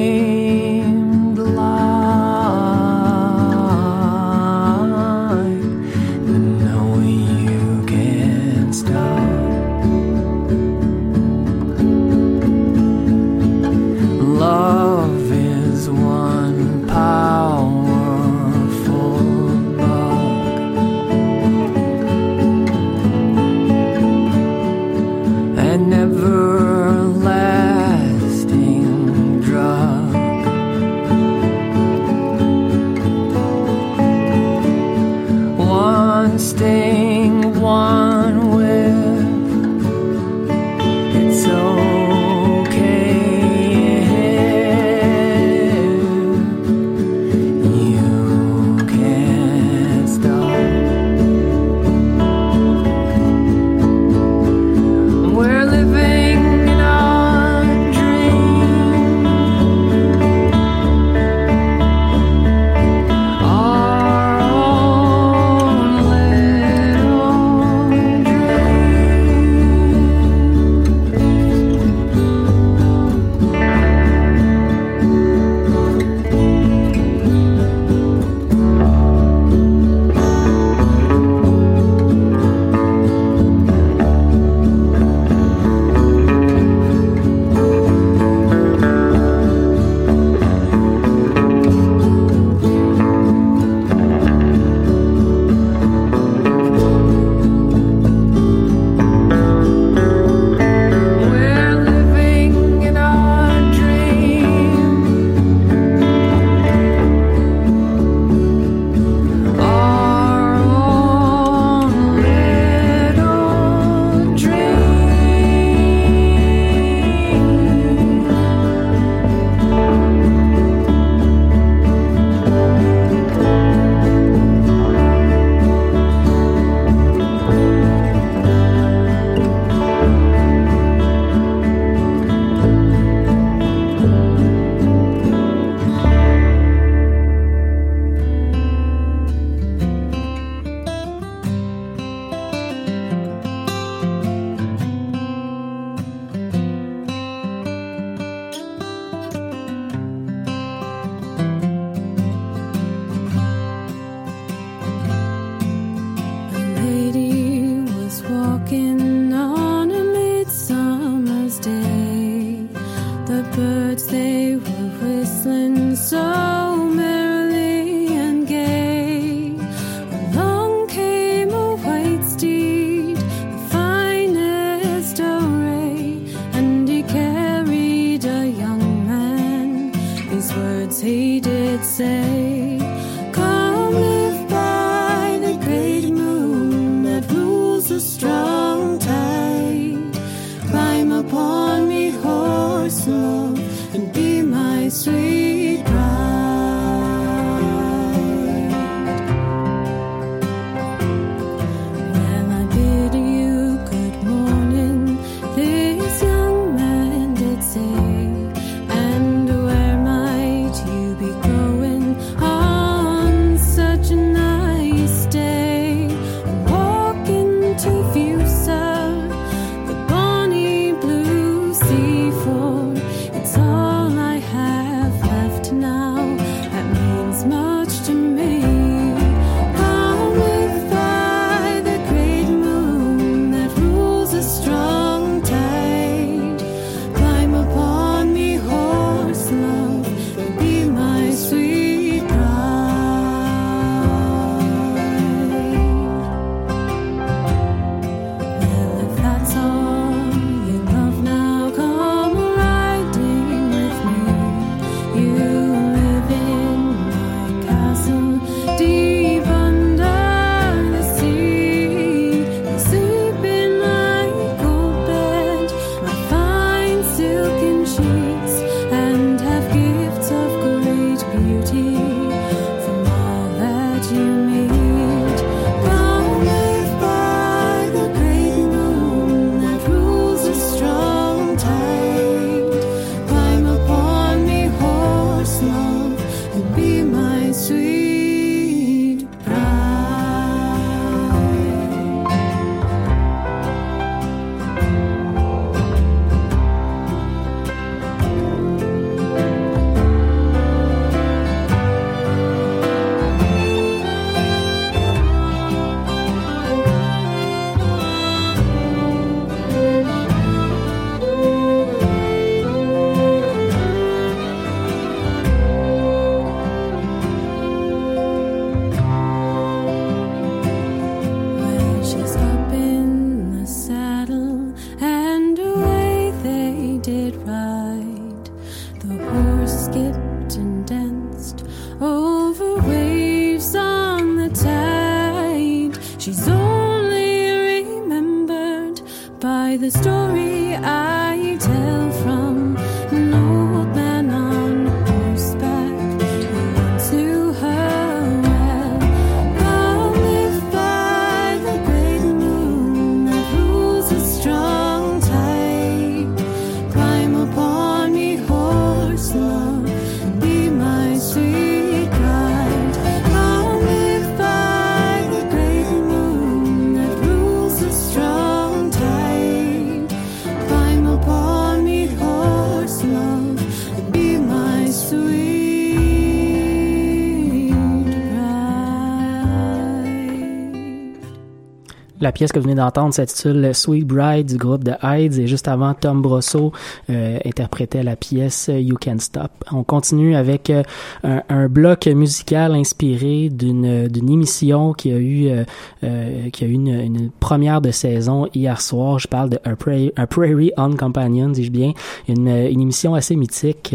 La 382.23 382.31
pièce 382.31 382.53
que 382.53 382.59
vous 382.59 382.63
venez 382.63 382.75
d'entendre 382.75 383.13
s'intitule 383.13 383.75
Sweet 383.75 384.07
Bride 384.07 384.47
du 384.47 384.55
groupe 384.55 384.85
de 384.85 384.93
Hides 385.03 385.39
et 385.39 385.45
juste 385.45 385.67
avant 385.67 385.93
Tom 385.93 386.21
Brosso 386.21 386.71
euh, 387.09 387.37
interprétait 387.43 388.01
la 388.01 388.15
pièce 388.15 388.71
You 388.73 388.95
Can 388.95 389.19
Stop. 389.19 389.51
On 389.73 389.83
continue 389.83 390.33
avec 390.33 390.69
euh, 390.69 390.83
un, 391.21 391.67
bloc 391.67 392.07
musical 392.07 392.75
inspiré 392.75 393.49
d'une 393.49 394.07
d'une 394.07 394.29
émission 394.29 394.93
qui 394.93 395.11
a 395.11 395.17
eu 395.17 395.47
euh, 395.49 395.65
euh, 396.05 396.49
qui 396.51 396.63
a 396.63 396.67
eu 396.67 396.71
une, 396.71 397.29
première 397.41 397.81
de 397.81 397.91
saison 397.91 398.47
hier 398.53 398.79
soir. 398.79 399.19
Je 399.19 399.27
parle 399.27 399.49
de 399.49 399.59
A 399.65 399.75
Prairie, 399.75 400.13
A 400.15 400.25
Prairie 400.25 400.71
on 400.77 400.95
Companion, 400.95 401.49
dis-je 401.49 401.71
bien, 401.71 401.91
une, 402.29 402.47
une 402.47 402.79
émission 402.79 403.15
assez 403.15 403.35
mythique 403.35 403.93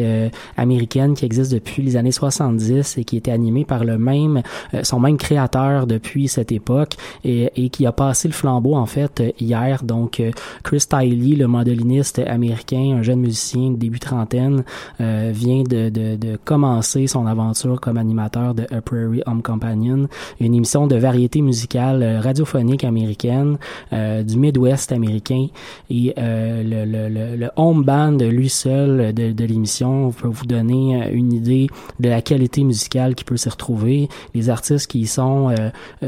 américaine 0.58 1.14
qui 1.14 1.24
existe 1.24 1.50
depuis 1.50 1.80
les 1.80 1.96
années 1.96 2.12
70 2.12 2.98
et 2.98 3.04
qui 3.04 3.16
était 3.16 3.30
animée 3.30 3.64
par 3.64 3.84
le 3.84 3.96
même 3.96 4.42
son 4.82 5.00
même 5.00 5.16
créateur 5.16 5.86
depuis 5.86 6.28
cette 6.28 6.52
époque 6.52 6.96
et, 7.24 7.50
et 7.56 7.70
qui 7.70 7.86
a 7.86 7.92
passé 7.92 8.17
le 8.26 8.32
flambeau 8.32 8.74
en 8.74 8.86
fait 8.86 9.20
euh, 9.20 9.30
hier. 9.38 9.84
Donc 9.84 10.18
euh, 10.18 10.30
Chris 10.64 10.84
Tiley, 10.88 11.36
le 11.36 11.46
mandoliniste 11.46 12.18
américain, 12.18 12.96
un 12.98 13.02
jeune 13.02 13.20
musicien 13.20 13.70
début 13.70 14.00
trentaine, 14.00 14.64
euh, 15.00 15.30
vient 15.32 15.62
de, 15.62 16.36
commencer 16.44 17.06
son 17.06 17.26
aventure 17.26 17.80
comme 17.80 17.96
animateur 17.96 18.54
de 18.54 18.66
A 18.70 18.80
Prairie 18.80 19.22
Home 19.26 19.42
Companion, 19.42 20.08
une 20.40 20.54
émission 20.54 20.86
de 20.86 20.96
variété 20.96 21.42
musicale 21.42 22.18
radiophonique 22.22 22.84
américaine 22.84 23.58
du 23.92 24.38
Midwest 24.38 24.92
américain 24.92 25.46
et 25.90 26.14
le, 26.16 27.48
home 27.56 27.84
band 27.84 28.16
lui 28.18 28.48
seul 28.48 29.12
de, 29.12 29.32
de 29.32 29.44
l'émission 29.44 30.10
peut 30.10 30.28
vous 30.28 30.46
donner 30.46 31.10
une 31.12 31.32
idée 31.32 31.68
de 32.00 32.08
la 32.08 32.22
qualité 32.22 32.64
musicale 32.64 33.14
qui 33.14 33.24
peut 33.24 33.36
s'y 33.36 33.48
retrouver. 33.48 34.08
Les 34.34 34.50
artistes 34.50 34.90
qui 34.90 35.00
y 35.00 35.06
sont 35.06 35.54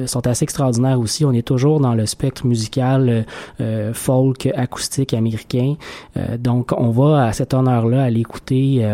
sont 0.06 0.26
assez 0.26 0.44
extraordinaires 0.44 1.00
aussi. 1.00 1.24
On 1.24 1.32
est 1.32 1.46
toujours 1.46 1.80
dans 1.80 1.94
le 1.94 1.99
spectre 2.06 2.46
musical 2.46 3.08
euh, 3.08 3.22
euh, 3.60 3.94
folk 3.94 4.46
acoustique 4.54 5.14
américain. 5.14 5.74
Euh, 6.16 6.36
donc 6.36 6.72
on 6.76 6.90
va 6.90 7.26
à 7.26 7.32
cet 7.32 7.54
honneur-là 7.54 8.04
aller 8.04 8.20
écouter 8.20 8.86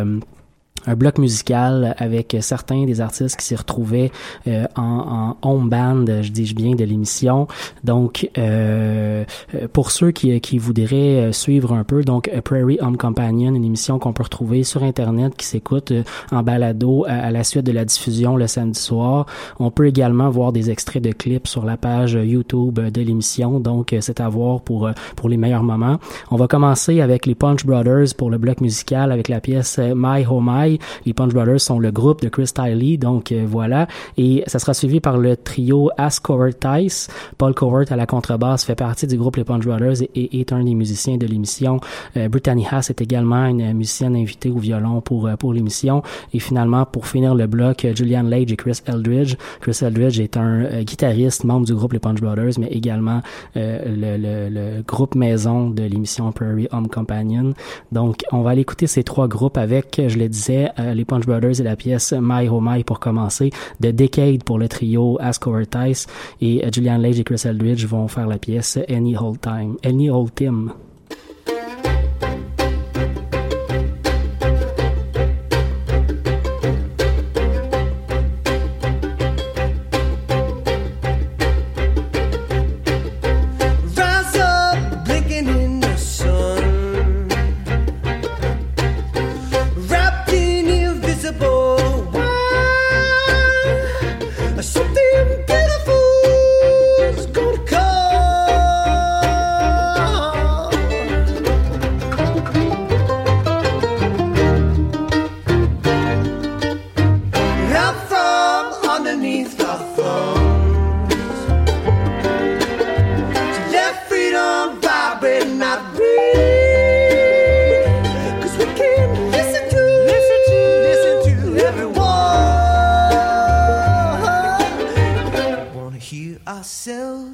un 0.87 0.95
bloc 0.95 1.19
musical 1.19 1.95
avec 1.99 2.37
certains 2.41 2.85
des 2.85 3.01
artistes 3.01 3.37
qui 3.37 3.45
s'y 3.45 3.57
retrouvaient 3.57 4.11
euh, 4.47 4.67
en, 4.77 5.37
en 5.43 5.49
home 5.49 5.69
band, 5.69 6.05
je 6.23 6.31
dis 6.31 6.55
bien, 6.55 6.75
de 6.75 6.85
l'émission. 6.85 7.47
Donc, 7.85 8.31
euh, 8.39 9.25
euh, 9.55 9.69
pour 9.73 9.91
ceux 9.91 10.11
qui, 10.11 10.41
qui 10.41 10.59
voudraient 10.59 11.27
euh, 11.27 11.33
suivre 11.33 11.73
un 11.73 11.85
peu, 11.85 12.03
donc 12.03 12.31
Prairie 12.45 12.79
Home 12.81 12.97
Companion, 12.97 13.55
une 13.55 13.65
émission 13.65 13.99
qu'on 13.99 14.13
peut 14.13 14.23
retrouver 14.23 14.65
sur 14.65 14.83
Internet 14.83 15.35
qui 15.37 15.47
s'écoute 15.47 15.91
euh, 15.91 16.03
en 16.33 16.43
balado 16.43 17.05
à, 17.07 17.31
la 17.31 17.45
suite 17.45 17.65
de 17.65 17.73
la 17.73 17.85
diffusion 17.85 18.37
le 18.37 18.47
samedi 18.47 18.79
soir. 18.79 19.27
On 19.59 19.71
peut 19.71 19.87
également 19.87 20.31
voir 20.31 20.53
des 20.53 20.71
extraits 20.71 21.03
de 21.03 21.13
clips 21.13 21.47
sur 21.47 21.65
la 21.65 21.77
page 21.77 22.13
YouTube 22.13 22.79
de 22.79 23.01
l'émission. 23.01 23.61
Donc, 23.61 23.95
c'est 24.01 24.21
à 24.21 24.29
voir 24.29 24.61
pour, 24.61 24.91
pour 25.17 25.29
les 25.29 25.37
meilleurs 25.37 25.63
moments. 25.63 25.99
On 26.31 26.37
va 26.37 26.47
commencer 26.47 27.01
avec 27.01 27.27
les 27.27 27.35
Punch 27.35 27.65
Brothers 27.65 28.15
pour 28.17 28.31
le 28.31 28.39
bloc 28.39 28.61
musical 28.61 29.13
avec 29.13 29.29
la 29.29 29.41
pièce 29.41 29.79
My 29.79 30.25
Oh 30.29 30.41
My. 30.43 30.76
Les 31.05 31.15
Punch 31.15 31.33
Brothers 31.33 31.61
sont 31.61 31.79
le 31.79 31.91
groupe 31.91 32.23
de 32.23 32.29
Chris 32.29 32.51
Tiley, 32.55 32.97
donc 32.97 33.33
euh, 33.33 33.45
voilà. 33.47 33.87
Et 34.17 34.43
ça 34.47 34.59
sera 34.59 34.75
suivi 34.75 35.01
par 35.01 35.19
le 35.19 35.37
trio 35.37 35.91
As 35.97 36.21
Covert 36.21 36.59
Tice. 36.59 37.09
Paul 37.39 37.55
Covert 37.55 37.91
à 37.91 37.97
la 37.97 38.07
contrebasse 38.07 38.65
fait 38.65 38.75
partie 38.75 39.07
du 39.07 39.17
groupe 39.17 39.37
Les 39.37 39.45
Punch 39.45 39.65
Brothers 39.65 40.03
et, 40.15 40.41
est 40.41 40.53
un 40.53 40.63
des 40.63 40.75
musiciens 40.75 41.17
de 41.17 41.27
l'émission. 41.27 41.81
Euh, 42.17 42.29
Brittany 42.29 42.67
Haas 42.71 42.87
est 42.91 43.01
également 43.01 43.47
une 43.47 43.73
musicienne 43.73 44.17
invitée 44.17 44.51
au 44.51 44.59
violon 44.59 45.01
pour, 45.01 45.27
euh, 45.27 45.37
pour 45.37 45.53
l'émission. 45.53 46.03
Et 46.33 46.39
finalement, 46.39 46.85
pour 46.85 47.07
finir 47.07 47.35
le 47.35 47.47
bloc, 47.47 47.85
euh, 47.85 47.95
Julian 47.95 48.23
Lage 48.23 48.53
et 48.53 48.57
Chris 48.57 48.81
Eldridge. 48.87 49.37
Chris 49.61 49.79
Eldridge 49.83 50.21
est 50.21 50.37
un 50.37 50.65
euh, 50.65 50.83
guitariste, 50.83 51.45
membre 51.45 51.67
du 51.67 51.75
groupe 51.75 51.93
Les 51.93 51.99
Punch 51.99 52.21
Brothers, 52.21 52.59
mais 52.59 52.69
également 52.69 53.21
le, 53.55 54.17
le, 54.17 54.49
le 54.49 54.83
groupe 54.83 55.15
maison 55.15 55.71
de 55.71 55.83
l'émission 55.83 56.31
Prairie 56.33 56.69
Home 56.73 56.89
Companion. 56.89 57.53
Donc, 57.93 58.23
on 58.33 58.43
va 58.43 58.51
aller 58.51 58.61
écouter 58.63 58.87
ces 58.87 59.03
trois 59.03 59.29
groupes 59.29 59.57
avec, 59.57 60.01
je 60.07 60.19
le 60.19 60.29
disais, 60.29 60.66
euh, 60.79 60.95
les 60.95 61.05
Punch 61.05 61.27
Brothers 61.27 61.61
et 61.61 61.65
la 61.65 61.77
pièce 61.77 62.15
My 62.19 62.49
Oh 62.49 62.61
My 62.63 62.85
pour 62.85 63.01
commencer, 63.01 63.51
The 63.81 63.89
Decade 63.89 64.45
pour 64.45 64.59
le 64.59 64.69
trio 64.69 65.19
Ask 65.21 65.47
Over 65.47 65.67
Tice 65.67 66.07
et 66.41 66.65
Julian 66.73 66.99
Lage 66.99 67.21
et 67.21 67.25
Chris 67.25 67.43
Eldridge 67.45 67.87
vont 67.87 68.09
faire 68.09 68.27
la 68.27 68.39
pièce 68.39 68.79
Any 68.89 69.17
Old 69.17 69.41
Time, 69.41 69.77
Any 69.85 70.11
Old 70.11 70.35
Time. 70.35 70.73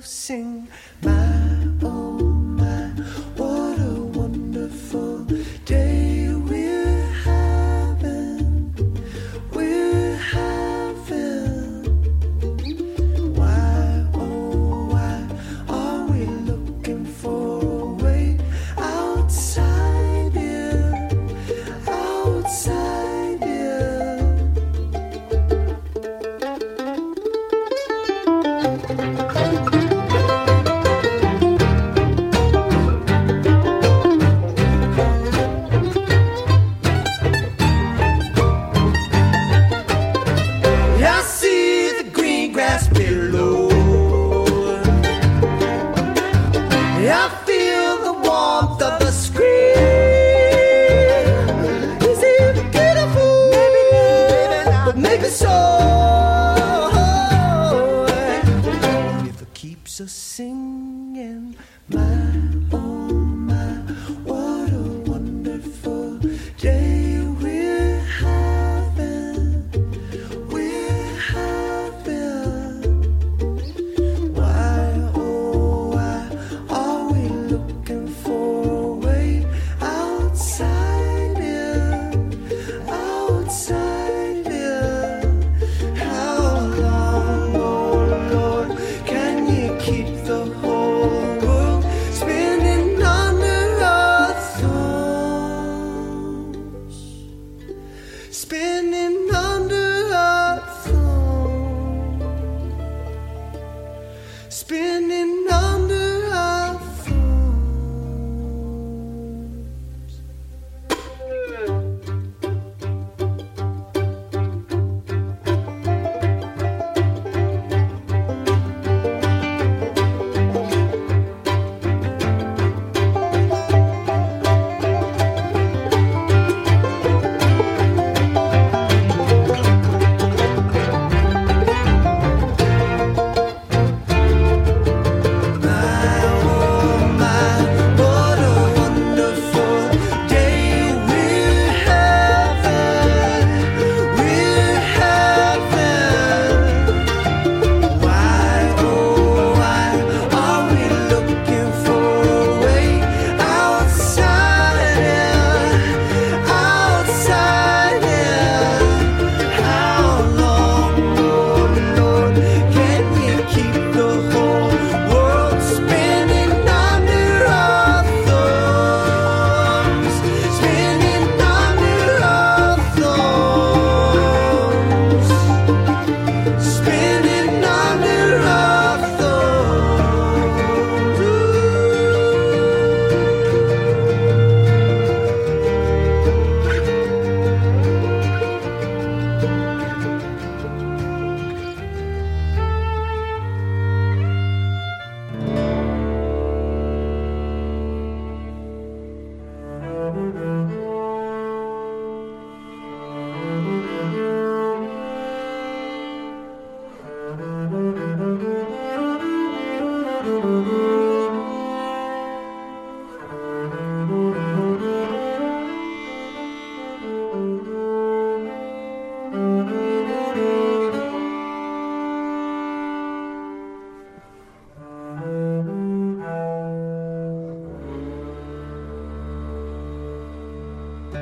Sing. 0.01 0.69
My, 1.03 1.13
oh 1.83 1.92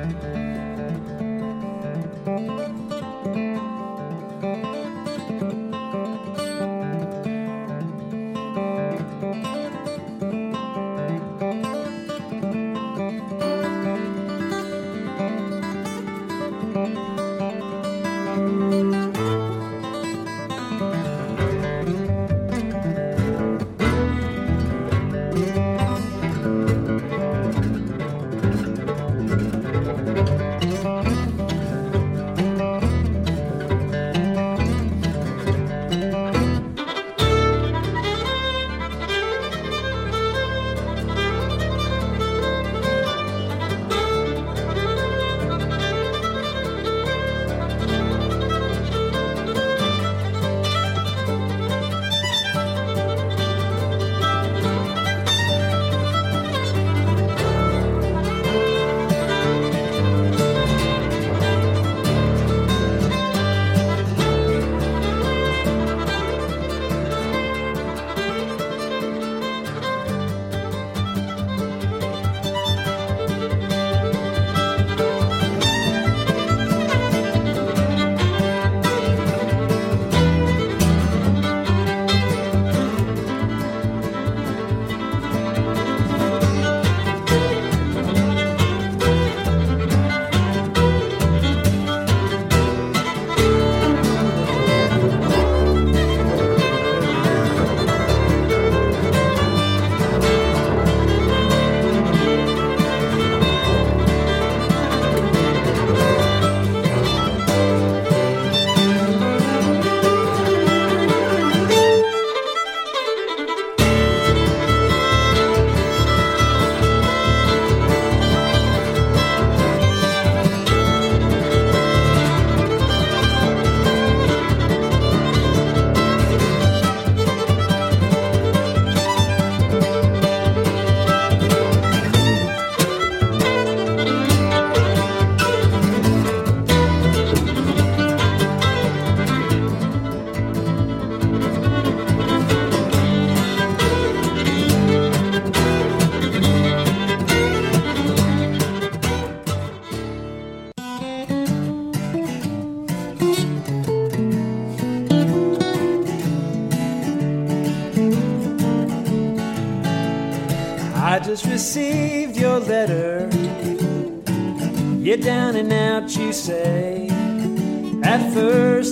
Música 0.03 0.70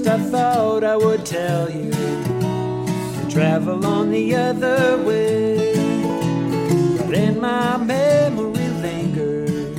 I 0.09 0.17
thought 0.17 0.83
I 0.83 0.97
would 0.97 1.23
tell 1.23 1.69
you 1.69 1.91
to 1.91 3.27
travel 3.29 3.85
on 3.85 4.09
the 4.09 4.35
other 4.35 4.97
way. 5.03 5.75
But 6.97 7.13
in 7.13 7.39
my 7.39 7.77
memory 7.77 8.69
lingered 8.81 9.77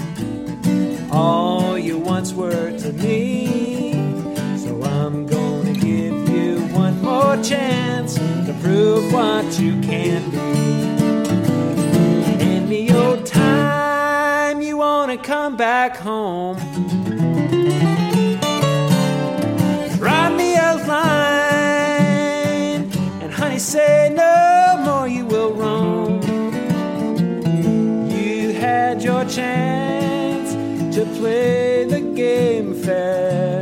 all 1.11 1.77
you 1.77 1.99
once 1.99 2.33
were 2.33 2.71
to 2.79 2.93
me. 2.93 3.93
So 4.57 4.81
I'm 4.85 5.27
gonna 5.27 5.73
give 5.73 6.29
you 6.29 6.61
one 6.75 7.03
more 7.03 7.37
chance 7.43 8.15
to 8.15 8.57
prove 8.63 9.13
what 9.13 9.59
you 9.59 9.81
can 9.81 10.20
play 31.21 31.85
the 31.85 32.01
game 32.01 32.73
fair. 32.73 33.61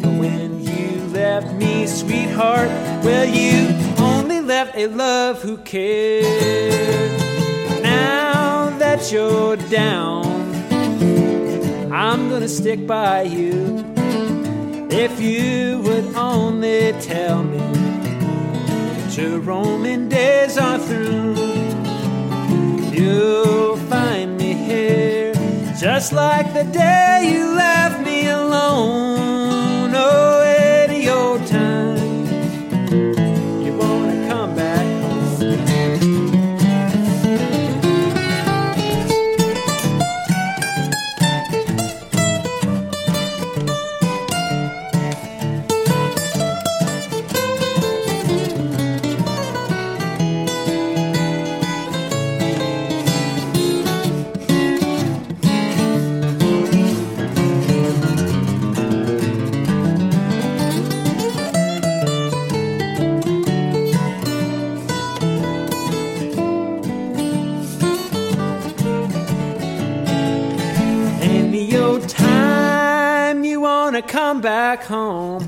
But 0.00 0.14
when 0.22 0.50
you 0.64 1.06
left 1.12 1.52
me, 1.52 1.86
sweetheart, 1.86 2.70
well, 3.04 3.26
you 3.26 3.56
only 3.98 4.40
left 4.40 4.74
a 4.74 4.86
love 4.86 5.42
who 5.42 5.58
cared. 5.58 7.12
Now 7.82 8.70
that 8.78 9.12
you're 9.12 9.56
down, 9.68 10.24
I'm 11.92 12.30
gonna 12.30 12.48
stick 12.48 12.86
by 12.86 13.22
you. 13.22 13.84
If 15.04 15.20
you 15.20 15.80
would 15.84 16.08
only 16.14 16.92
tell 17.00 17.42
me 17.44 17.58
that 18.96 19.12
your 19.18 19.40
Roman 19.40 20.08
days 20.08 20.56
are 20.56 20.78
through, 20.78 21.34
you'll 22.96 23.76
find 23.92 24.38
me 24.38 24.54
here 24.54 25.13
just 25.84 26.14
like 26.14 26.54
the 26.54 26.64
day 26.64 27.30
you 27.30 27.54
left 27.54 28.00
me 28.06 28.26
alone. 28.28 29.92
Oh, 29.94 30.43
come 74.14 74.40
back 74.40 74.84
home. 74.84 75.42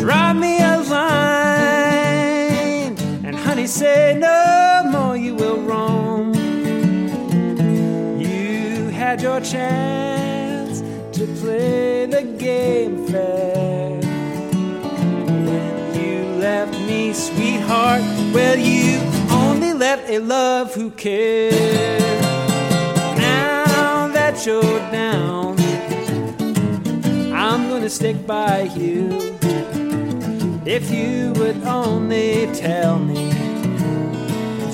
Drop 0.00 0.36
me 0.36 0.58
a 0.58 0.78
line, 0.88 2.16
and 3.26 3.36
honey, 3.36 3.66
say 3.66 4.16
no 4.18 4.84
more 4.90 5.18
you 5.18 5.34
will 5.34 5.60
roam. 5.60 6.32
You 8.18 8.88
had 8.88 9.20
your 9.20 9.42
chance 9.42 10.80
to 11.18 11.26
play 11.42 12.06
the 12.06 12.22
game 12.38 13.06
fair. 13.08 14.00
When 15.48 15.94
you 16.00 16.24
left 16.40 16.72
me, 16.88 17.12
sweetheart, 17.12 18.00
well, 18.32 18.58
you 18.58 18.98
only 19.30 19.74
left 19.74 20.08
a 20.08 20.20
love 20.20 20.74
who 20.74 20.90
cared. 20.92 22.37
Now 24.38 24.44
you're 24.44 24.78
down, 24.92 25.58
I'm 27.32 27.68
gonna 27.68 27.90
stick 27.90 28.24
by 28.24 28.70
you. 28.76 29.36
If 30.64 30.92
you 30.92 31.32
would 31.38 31.60
only 31.64 32.46
tell 32.54 33.00
me 33.00 33.32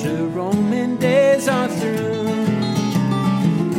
your 0.05 0.27
Roman 0.27 0.99
days 0.99 1.49
are 1.49 1.69
through, 1.69 2.29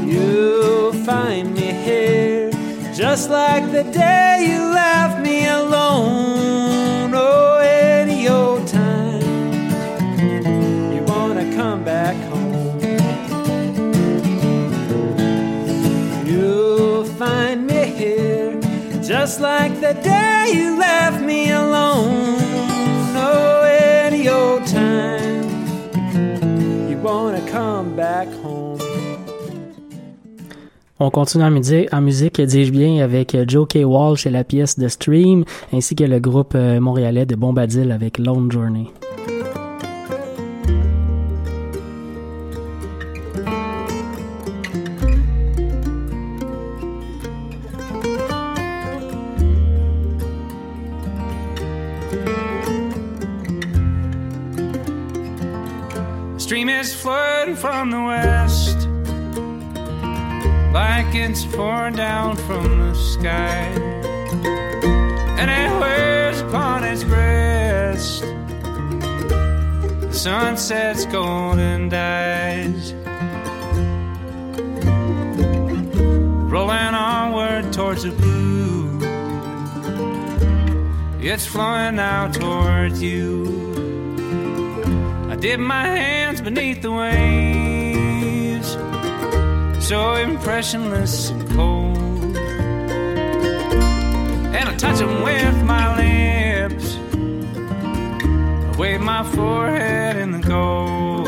you'll 0.09 0.93
find 1.05 1.53
me 1.53 1.71
here 1.87 2.49
just 2.95 3.29
like 3.29 3.71
the 3.71 3.83
day 3.83 4.47
you 4.49 4.74
the. 19.25 19.65
On 30.97 31.09
continue 31.09 31.43
en 31.43 31.51
musique, 31.51 31.93
en 31.93 32.01
musique 32.01 32.39
dis-je 32.39 32.71
bien, 32.71 33.03
avec 33.03 33.35
Joe 33.47 33.67
K. 33.67 33.79
Walsh 33.83 34.25
et 34.27 34.29
la 34.29 34.43
pièce 34.43 34.79
de 34.79 34.87
Stream, 34.87 35.43
ainsi 35.73 35.95
que 35.95 36.03
le 36.03 36.19
groupe 36.19 36.53
euh, 36.55 36.79
montréalais 36.79 37.25
de 37.25 37.35
Bombadil 37.35 37.91
avec 37.91 38.17
Lone 38.17 38.51
Journey. 38.51 38.87
Flooding 57.45 57.55
from 57.55 57.91
the 57.91 58.01
west, 58.01 58.87
like 60.73 61.13
it's 61.13 61.45
pouring 61.45 61.95
down 61.95 62.35
from 62.35 62.79
the 62.79 62.95
sky. 62.95 63.67
And 65.37 65.51
it 65.51 65.79
wears 65.79 66.41
upon 66.41 66.83
its 66.83 67.03
breast 67.03 68.21
the 70.01 70.11
sunset's 70.11 71.05
golden 71.05 71.89
dyes. 71.89 72.93
Rolling 76.51 76.95
onward 76.95 77.71
towards 77.73 78.03
the 78.03 78.11
blue, 78.11 78.99
it's 81.19 81.45
flowing 81.45 81.97
now 81.97 82.31
towards 82.31 83.03
you. 83.03 83.74
I 85.35 85.37
dip 85.37 85.59
my 85.59 85.85
hands 85.85 86.39
beneath 86.39 86.81
the 86.81 86.93
waves, 86.93 88.69
so 89.85 90.15
impressionless 90.15 91.29
and 91.29 91.49
cold. 91.49 92.37
And 94.55 94.69
I 94.69 94.75
touch 94.77 94.99
them 94.99 95.23
with 95.23 95.61
my 95.63 95.97
lips, 95.97 96.95
I 96.95 98.75
wave 98.77 99.01
my 99.01 99.23
forehead 99.35 100.15
in 100.15 100.31
the 100.31 100.39
gold. 100.39 101.27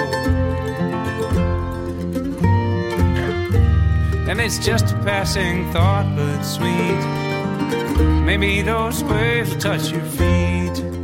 And 4.29 4.39
it's 4.39 4.57
just 4.57 4.93
a 4.93 4.97
passing 5.03 5.69
thought, 5.73 6.05
but 6.15 6.43
sweet. 6.43 7.03
Maybe 8.23 8.61
those 8.61 9.03
waves 9.03 9.49
will 9.53 9.59
touch 9.59 9.91
your 9.91 10.05
feet. 10.05 10.96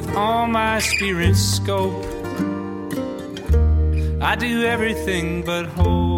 with 0.00 0.16
all 0.16 0.46
my 0.46 0.78
spirit's 0.78 1.40
scope. 1.40 2.04
I 4.22 4.34
do 4.36 4.64
everything 4.64 5.42
but 5.42 5.66
hold. 5.66 6.09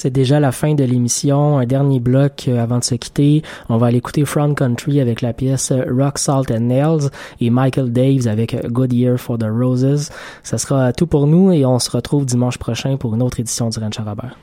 C'est 0.00 0.08
déjà 0.08 0.40
la 0.40 0.50
fin 0.50 0.72
de 0.72 0.82
l'émission. 0.82 1.58
Un 1.58 1.66
dernier 1.66 2.00
bloc 2.00 2.46
euh, 2.48 2.62
avant 2.62 2.78
de 2.78 2.84
se 2.84 2.94
quitter. 2.94 3.42
On 3.68 3.76
va 3.76 3.88
aller 3.88 3.98
écouter 3.98 4.24
Front 4.24 4.54
Country 4.54 4.98
avec 4.98 5.20
la 5.20 5.34
pièce 5.34 5.72
euh, 5.72 5.84
Rock, 5.90 6.16
Salt 6.16 6.50
and 6.50 6.60
Nails 6.60 7.10
et 7.38 7.50
Michael 7.50 7.92
Daves 7.92 8.26
avec 8.26 8.54
euh, 8.54 8.66
Good 8.70 8.94
Year 8.94 9.18
for 9.18 9.36
the 9.36 9.44
Roses. 9.44 10.08
Ça 10.42 10.56
sera 10.56 10.94
tout 10.94 11.06
pour 11.06 11.26
nous 11.26 11.52
et 11.52 11.66
on 11.66 11.78
se 11.78 11.90
retrouve 11.90 12.24
dimanche 12.24 12.56
prochain 12.56 12.96
pour 12.96 13.14
une 13.14 13.20
autre 13.20 13.40
édition 13.40 13.68
du 13.68 13.78
Ranch 13.78 13.98
Robert. 13.98 14.38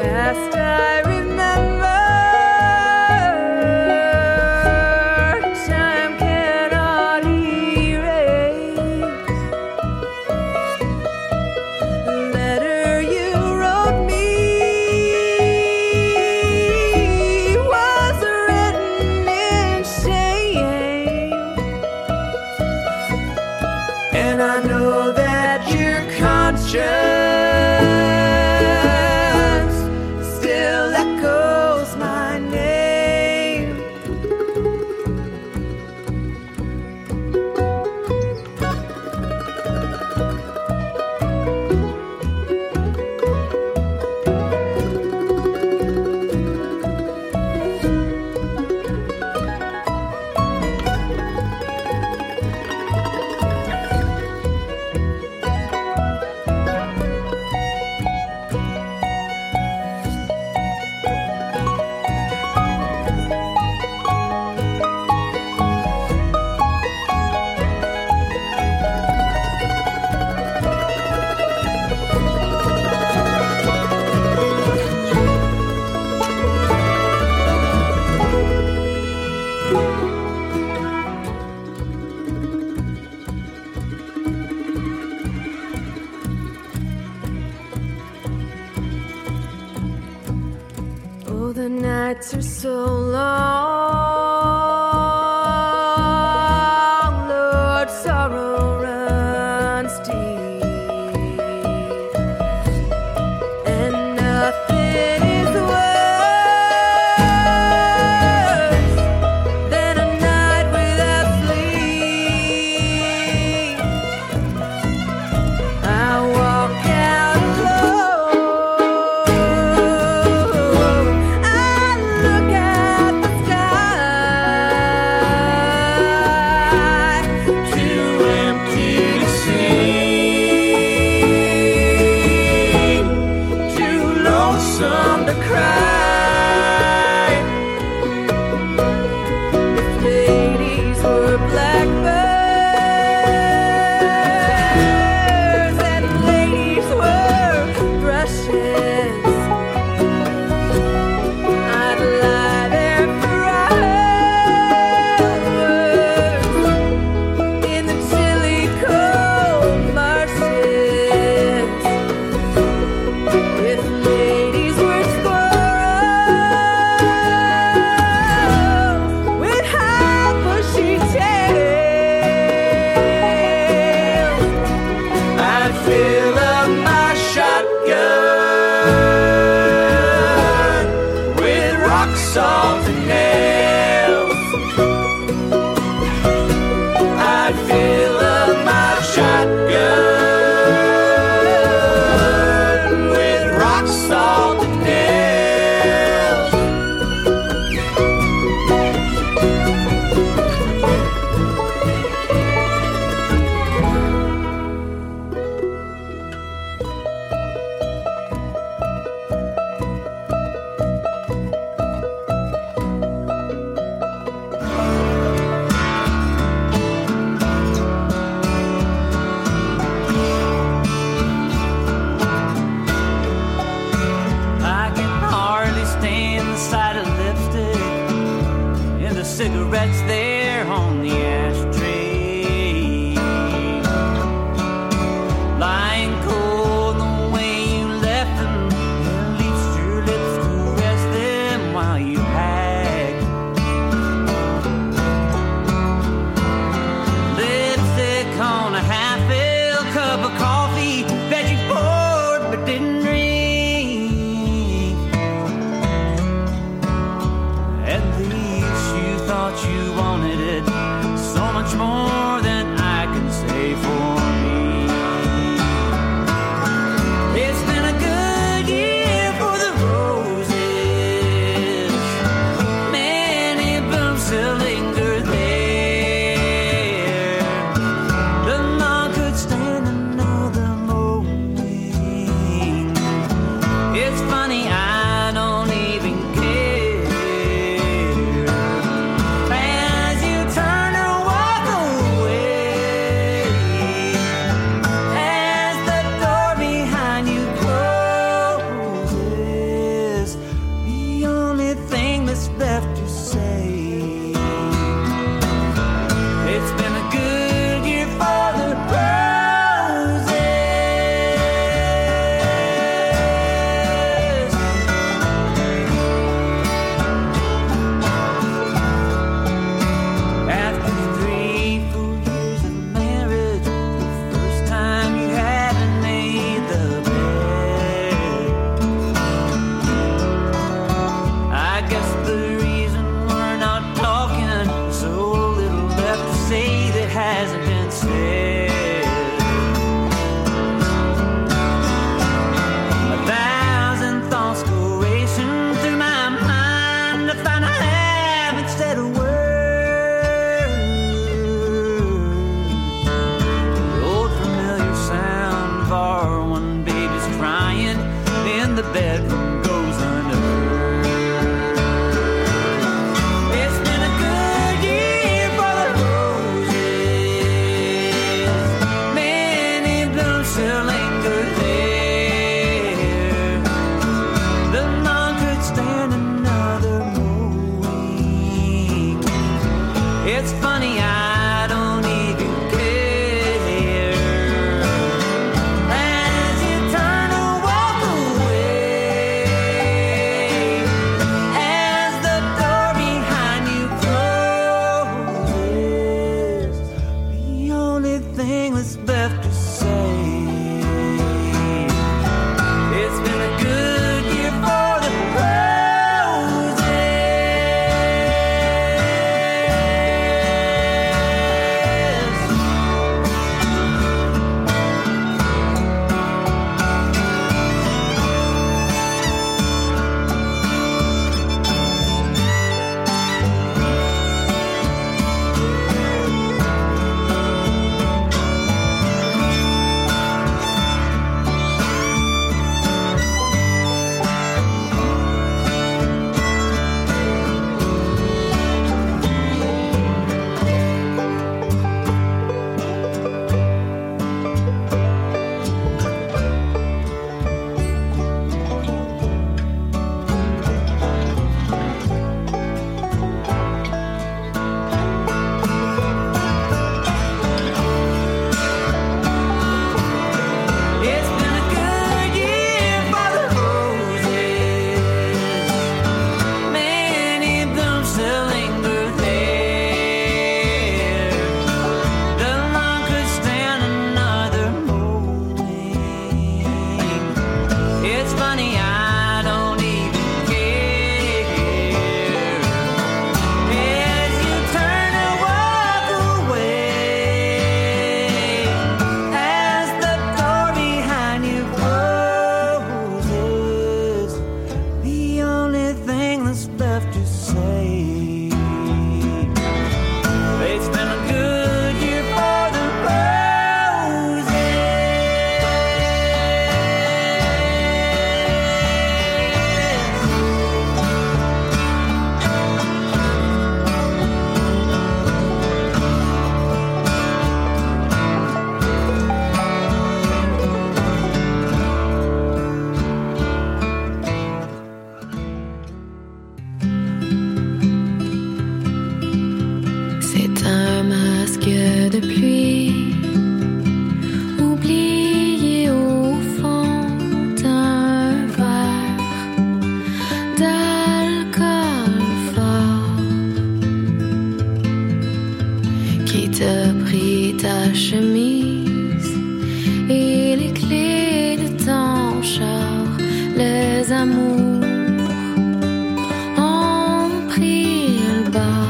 faster. 0.00 0.89